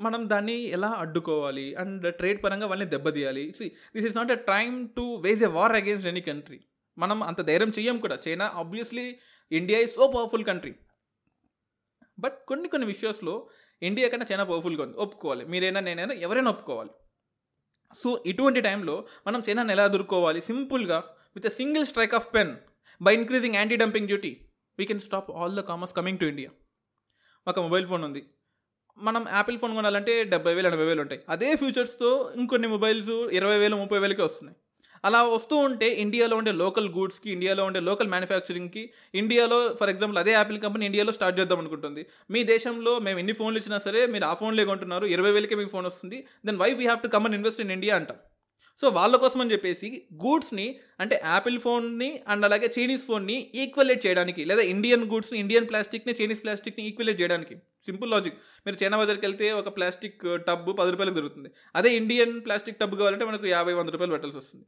మనం 0.00 0.30
దాన్ని 0.30 0.56
ఎలా 0.68 0.88
అడ్డుకోవాలి? 0.88 1.74
అండ్ 1.74 2.14
ట్రేడ్ 2.14 2.44
పరంగా 2.44 2.66
వాళ్ళని 2.66 2.90
దెబ్బతీయాలి. 2.90 3.52
See 3.58 3.72
this 3.96 4.06
is 4.06 4.16
not 4.16 4.32
a 4.32 4.34
time 4.34 4.88
to 4.88 5.16
wage 5.16 5.42
a 5.42 5.46
war 5.46 5.72
against 5.72 6.08
any 6.08 6.20
country 6.20 6.60
మనం 6.98 7.22
అంత 7.22 7.40
ధైర్యం 7.40 7.68
చెయ్యం 7.68 7.98
కూడా. 7.98 8.18
China 8.28 8.52
obviously 8.54 9.16
India 9.52 9.80
is 9.80 9.90
so 9.90 10.12
powerful 10.16 10.44
country 10.44 10.74
but 12.18 12.38
కొన్ని 12.48 12.68
కొన్ని 12.68 12.86
విషయాస్లో 12.86 13.48
ఇండియా 13.82 14.08
కన్నా 14.08 14.26
చైనా 14.32 14.44
పవర్ఫుల్గా 14.44 14.82
ఉంది. 14.82 14.96
ఒప్పుకోవాలి. 14.96 15.44
మీరైనా 15.44 15.80
నేనైనా 15.80 16.14
ఎవరైనా 16.14 16.50
ఒప్పుకోవాలి. 16.50 16.90
సో 17.94 18.22
ఇటువంటి 18.26 18.60
టైంలో 18.60 19.04
మనం 19.26 19.42
చైనాని 19.48 19.72
ఎలా 19.72 19.84
ఎదుర్కోవాలి? 19.84 20.40
సింపుల్గా 20.40 21.04
with 21.36 21.46
a 21.46 21.52
single 21.60 21.86
strike 21.86 22.14
of 22.14 22.34
pen 22.34 22.52
by 23.02 23.14
increasing 23.14 23.54
anti 23.54 23.76
dumping 23.76 24.06
duty 24.06 24.36
we 24.78 24.84
can 24.84 25.00
stop 25.00 25.30
all 25.30 25.56
the 25.56 25.60
commerce 25.60 25.94
coming 25.96 26.18
to 26.18 26.24
India 26.24 26.50
ఒక 27.46 27.58
మొబైల్ 27.60 27.86
ఫోన్ 27.86 28.04
ఉంది. 28.04 28.22
మనం 28.98 29.26
యాపిల్ 29.32 29.58
ఫోన్ 29.58 29.74
కొనాలంటే 29.74 30.12
డెబ్బై 30.24 30.54
వేలు 30.54 30.66
ఎనభై 30.66 30.84
వేలు 30.84 31.00
ఉంటాయి. 31.00 31.20
అదే 31.28 31.56
ఫ్యూచర్స్తో 31.56 32.32
ఇంకొన్ని 32.36 32.68
మొబైల్స్ 32.68 33.14
ఇరవై 33.38 33.58
వేలు 33.58 33.76
ముప్పై 33.76 33.98
వేలకి 33.98 34.22
వస్తున్నాయి. 34.22 34.56
అలా 35.04 35.22
వస్తూ 35.22 35.56
ఉంటే 35.56 35.88
ఇండియాలో 36.04 36.36
ఉండే 36.36 36.52
లోకల్ 36.52 36.88
గూడ్స్కి 36.88 37.30
ఇండియాలో 37.30 37.64
ఉండే 37.64 37.80
లోకల్ 37.80 38.08
మ్యానుఫ్యాక్చరింగ్కి 38.08 38.92
ఇండియాలో 39.14 39.74
ఫర్ 39.80 39.90
ఎగ్జాంపుల్ 39.90 40.18
అదే 40.18 40.32
యాపిల్ 40.32 40.60
కంపెనీ 40.60 40.86
ఇండియాలో 40.86 41.12
స్టార్ట్ 41.12 41.40
చేద్దాం 41.40 41.58
అనుకుంటుంది. 41.58 42.06
మీ 42.30 42.44
దేశంలో 42.44 42.98
మేము 42.98 43.18
ఎన్ని 43.18 43.32
ఫోన్లు 43.32 43.58
ఇచ్చినా 43.58 43.78
సరే 43.78 44.06
మీరు 44.06 44.24
ఆ 44.24 44.34
ఫోన్లే 44.34 44.64
కొంటున్నారు. 44.64 45.06
ఇరవై 45.06 45.30
వేలకే 45.30 45.54
మీకు 45.54 45.70
ఫోన్ 45.70 45.86
వస్తుంది. 45.86 46.26
Then 46.46 46.56
why 46.56 46.70
we 46.74 46.84
have 46.84 47.02
to 47.02 47.08
come 47.08 47.24
and 47.24 47.34
invest 47.34 47.60
in 47.60 47.70
India 47.70 47.96
అంటాం. 47.96 48.16
సో 48.80 48.86
వాళ్ళ 48.88 49.14
కోసం 49.16 49.40
అని 49.42 49.52
చెప్పేసి 49.52 49.88
గూడ్స్ని 50.22 50.64
అంటే 51.02 51.16
యాపిల్ 51.24 51.58
ఫోన్ని 51.64 52.08
అండ్ 52.32 52.44
అలాగే 52.48 52.68
చైనీస్ 52.76 53.04
ఫోన్ని 53.08 53.36
ఈక్వలేట్ 53.62 54.02
చేయడానికి 54.06 54.44
లేదా 54.50 54.62
ఇండియన్ 54.72 55.04
గూడ్స్ని 55.12 55.38
ఇండియన్ 55.38 55.68
ప్లాస్టిక్ని 55.68 56.14
చైనీస్ 56.20 56.42
ప్లాస్టిక్ని 56.44 56.84
ఈక్వలేట్ 56.88 57.20
చేయడానికి. 57.20 57.54
Simple 57.88 58.10
logic. 58.14 58.38
మీరు 58.66 58.78
చైనా 58.82 58.98
బజార్కి 59.02 59.26
వెళ్తే 59.26 59.48
ఒక 59.60 59.70
ప్లాస్టిక్ 59.76 60.18
uh, 60.26 60.38
టబ్ 60.48 60.66
పది 60.80 60.90
రూపాయలకు 60.94 61.18
దొరుకుతుంది. 61.20 61.50
అదే 61.76 61.92
ఇండియన్ 62.00 62.34
ప్లాస్టిక్ 62.48 62.80
టబ్ 62.82 62.96
కావాలంటే 63.00 63.26
మనకు 63.30 63.46
యాభై 63.56 63.76
వంద 63.80 63.90
రూపాయలు 63.96 64.14
పెట్టాల్సి 64.16 64.38
వస్తుంది. 64.42 64.66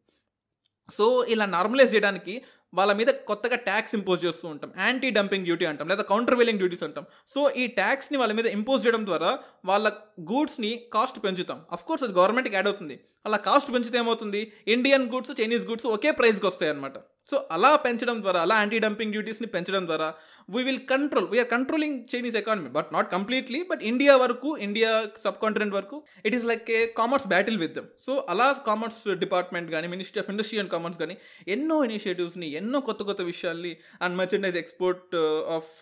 సో 0.89 1.05
ఇలా 1.35 1.45
నార్మలైజ్ 1.47 1.93
చేయడానికి 1.95 2.35
వాళ్ళ 2.77 2.93
మీద 3.01 3.11
కొత్తగా 3.31 3.57
ట్యాక్స్ 3.69 3.95
ఇంపోజ్ 3.99 4.21
చేస్తూ 4.25 4.47
ఉంటాం. 4.49 4.71
యాంటీ 4.87 5.11
డంపింగ్ 5.19 5.45
డ్యూటీ 5.45 5.65
అంటాం 5.71 5.89
లేదా 5.93 6.03
కౌంటర్ 6.13 6.39
వెలింగ్ 6.41 6.61
డ్యూటీస్ 6.63 6.85
అంటాం. 6.89 7.05
సో 7.35 7.43
ఈ 7.63 7.67
ట్యాక్స్ని 7.81 8.19
వాళ్ళ 8.23 8.33
మీద 8.39 8.47
ఇంపోజ్ 8.59 8.85
చేయడం 8.87 9.05
ద్వారా 9.11 9.33
వాళ్ళ 9.71 9.89
గూడ్స్ని 10.33 10.73
కాస్ట్ 10.93 11.21
పెంచుతాం. 11.25 11.61
అఫ్ 11.73 11.85
కోర్స్ 11.89 12.05
అది 12.05 12.17
గవర్నమెంట్కి 12.21 12.57
యాడ్ 12.59 12.71
అవుతుంది. 12.71 12.97
అలా 13.27 13.39
కాస్ట్ 13.49 13.71
పెంచితే 13.75 13.99
ఏమవుతుంది? 13.99 14.41
ఇండియన్ 14.69 15.07
గూడ్స్ 15.13 15.35
చైనీస్ 15.41 15.69
గూడ్స్ 15.71 15.87
ఒకే 15.97 16.11
ప్రైస్కి 16.21 16.47
వస్తాయి 16.47 16.73
అనమాట 16.73 16.99
సో 17.29 17.37
అలా 17.51 17.71
పెంచడం 17.85 18.17
ద్వారా 18.23 18.41
అలా 18.43 18.57
యాంటీ 18.59 18.79
డంపింగ్ 18.83 19.13
డ్యూటీస్ని 19.13 19.49
పెంచడం 19.55 19.85
ద్వారా 19.87 20.09
we 20.49 20.61
will 20.63 20.83
control 20.91 21.27
we're 21.33 21.49
controlling 21.51 21.97
Chinese 22.11 22.37
economy 22.37 22.71
but 22.71 22.91
not 22.93 23.09
completely 23.11 23.61
but 23.71 23.83
India 23.83 24.15
వరకు 24.17 24.51
ఇండియా 24.67 24.91
సబ్ 25.25 25.41
కాంటినెంట్ 25.43 25.75
వరకు 25.75 25.97
it 26.25 26.35
is 26.35 26.47
like 26.47 26.69
a 26.71 26.81
commerce 26.97 27.27
battle 27.27 27.59
with 27.59 27.75
them 27.75 27.89
so 28.07 28.15
అలా 28.29 28.49
కామర్స్ 28.67 29.03
డిపార్ట్మెంట్ 29.25 29.71
కానీ 29.71 29.89
ministry 29.89 30.21
of 30.23 30.31
industry 30.31 30.59
and 30.59 30.73
commerce 30.73 30.99
కానీ 30.99 31.17
ఎన్నో 31.49 31.79
ఇనిషియేటివ్స్ని 31.85 32.51
ఎన్నో 32.61 32.81
కొత్త 32.81 33.03
కొత్త 33.03 33.23
విషయాల్ని 33.25 33.73
and 34.01 34.17
merchandise 34.17 34.59
export 34.63 35.17
of 35.57 35.73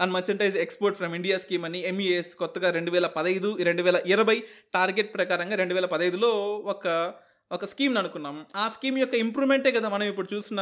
and 0.00 0.12
merchandise 0.12 0.56
export 0.58 0.96
from 0.96 1.14
India 1.14 1.36
scheme 1.38 1.64
అని 1.64 1.80
ఎంఈఎస్ 1.88 2.30
కొత్తగా 2.36 2.68
రెండు 2.70 2.90
వేల 2.90 3.06
పదహైదు 3.16 3.50
రెండు 3.62 3.82
వేల 3.82 3.98
ఇరవై 4.06 4.36
టార్గెట్ 4.74 5.10
ప్రకారంగా 5.14 5.56
రెండు 5.56 5.74
వేల 5.74 5.86
పదహైదులో 5.86 6.30
ఒక 6.72 6.86
ఒక 7.56 7.64
స్కీమ్ 7.72 7.96
అనుకున్నాం. 8.00 8.36
ఆ 8.62 8.64
స్కీమ్ 8.74 8.98
యొక్క 9.00 9.14
ఇంప్రూవ్మెంటే 9.24 9.70
కదా 9.76 9.88
మనం 9.94 10.06
ఇప్పుడు 10.10 10.28
చూసిన 10.34 10.60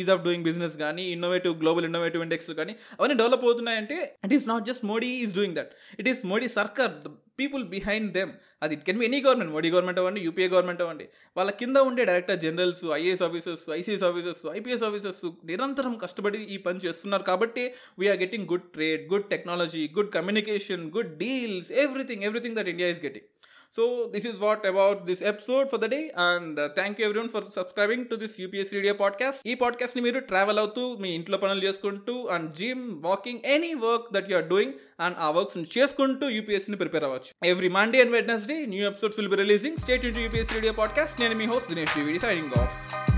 ఈజ్ 0.00 0.10
ఆఫ్ 0.14 0.22
డూయింగ్ 0.24 0.46
బిజినెస్ 0.48 0.76
కానీ 0.84 1.04
ఇన్నోవేటివ్ 1.14 1.54
గ్లోబల్ 1.62 1.84
ఇన్నోవేటివ్ 1.88 2.22
ఇండెక్స్ 2.26 2.50
కానీ 2.60 2.72
అవన్నీ 2.98 3.16
develop 3.20 3.44
అవుతున్నాయంటే 3.48 3.96
it 4.26 4.34
is 4.38 4.46
not 4.52 4.64
just 4.70 4.84
Modi 4.92 5.10
is 5.24 5.34
doing 5.38 5.56
that 5.60 5.72
it 6.00 6.08
is 6.12 6.22
Modi 6.32 6.48
sarkar 6.58 6.92
people 7.40 7.62
behind 7.74 8.08
them 8.16 8.32
అది 8.64 8.74
it 8.76 8.82
can 8.88 8.98
be 9.00 9.04
any 9.08 9.20
government 9.26 9.52
Modi 9.56 9.68
government 9.74 10.00
అవ్వండి 10.00 10.20
UPA 10.26 10.48
government 10.54 10.82
అవ్వండి. 10.84 11.06
వాళ్ళ 11.36 11.50
కింద 11.60 11.76
ఉండే 11.88 12.02
director 12.10 12.40
generals 12.44 12.82
IAS 12.98 13.24
officers 13.28 13.64
ICS 13.78 14.04
officers 14.08 14.42
IPS 14.58 14.84
officers 14.88 15.22
నిరంతరం 15.50 15.94
కష్టపడి 16.04 16.40
ఈ 16.54 16.58
పని 16.66 16.80
చేస్తున్నారు 16.86 17.26
కాబట్టి 17.30 17.64
we're 18.00 18.20
getting 18.24 18.46
good 18.52 18.68
trade 18.76 19.04
good 19.12 19.28
technology 19.34 19.84
good 19.98 20.12
communication 20.18 20.84
good 20.98 21.14
deals 21.24 21.72
everything 21.84 22.24
everything 22.30 22.58
that 22.60 22.70
India 22.74 22.90
is 22.94 23.02
getting 23.06 23.28
so 23.76 24.08
this 24.14 24.26
is 24.26 24.36
what 24.40 24.66
about 24.66 25.04
this 25.04 25.22
episode 25.22 25.68
for 25.68 25.80
the 25.80 25.84
day 25.84 26.12
and 26.18 26.74
thank 26.74 27.00
you 27.00 27.06
everyone 27.06 27.28
for 27.28 27.44
subscribing 27.56 28.04
to 28.08 28.14
this 28.14 28.40
UPS 28.40 28.72
radio 28.72 28.94
podcast 28.94 29.48
ఈ 29.48 29.54
పాడ్కాస్ట్ని 29.54 30.02
మీరు 30.02 30.20
travel 30.20 30.58
అవుతూ 30.58 30.96
మీ 30.96 31.14
ఇంట్లో 31.14 31.38
పనులు 31.38 31.64
చేసుకుంటూ 31.64 32.26
and 32.26 32.54
gym 32.54 33.02
walking 33.02 33.40
any 33.44 33.74
work 33.74 34.12
that 34.12 34.30
you 34.30 34.36
are 34.36 34.44
doing 34.44 34.72
and 35.00 35.16
ఆ 35.20 35.30
works 35.30 35.78
చేసుకుంటూ 35.78 36.28
యూపీఎస్ని 36.28 36.76
ప్రిపేర్ 36.76 37.04
అవ్వచ్చు. 37.04 37.48
Every 37.48 37.68
Monday 37.68 38.00
and 38.00 38.12
Wednesday 38.12 38.66
new 38.66 38.86
episodes 38.86 39.18
will 39.18 39.30
be 39.30 39.36
releasing 39.36 39.76
state 39.76 40.04
UPS 40.04 40.54
radio 40.54 40.72
podcast 40.72 41.20
నేను 41.20 41.34
మీ 41.34 41.44
హోస్ట్ 41.44 41.74
దినేష్ 41.74 42.22
సైనింగ్ 42.22 42.58
ఆఫ్ 42.58 43.11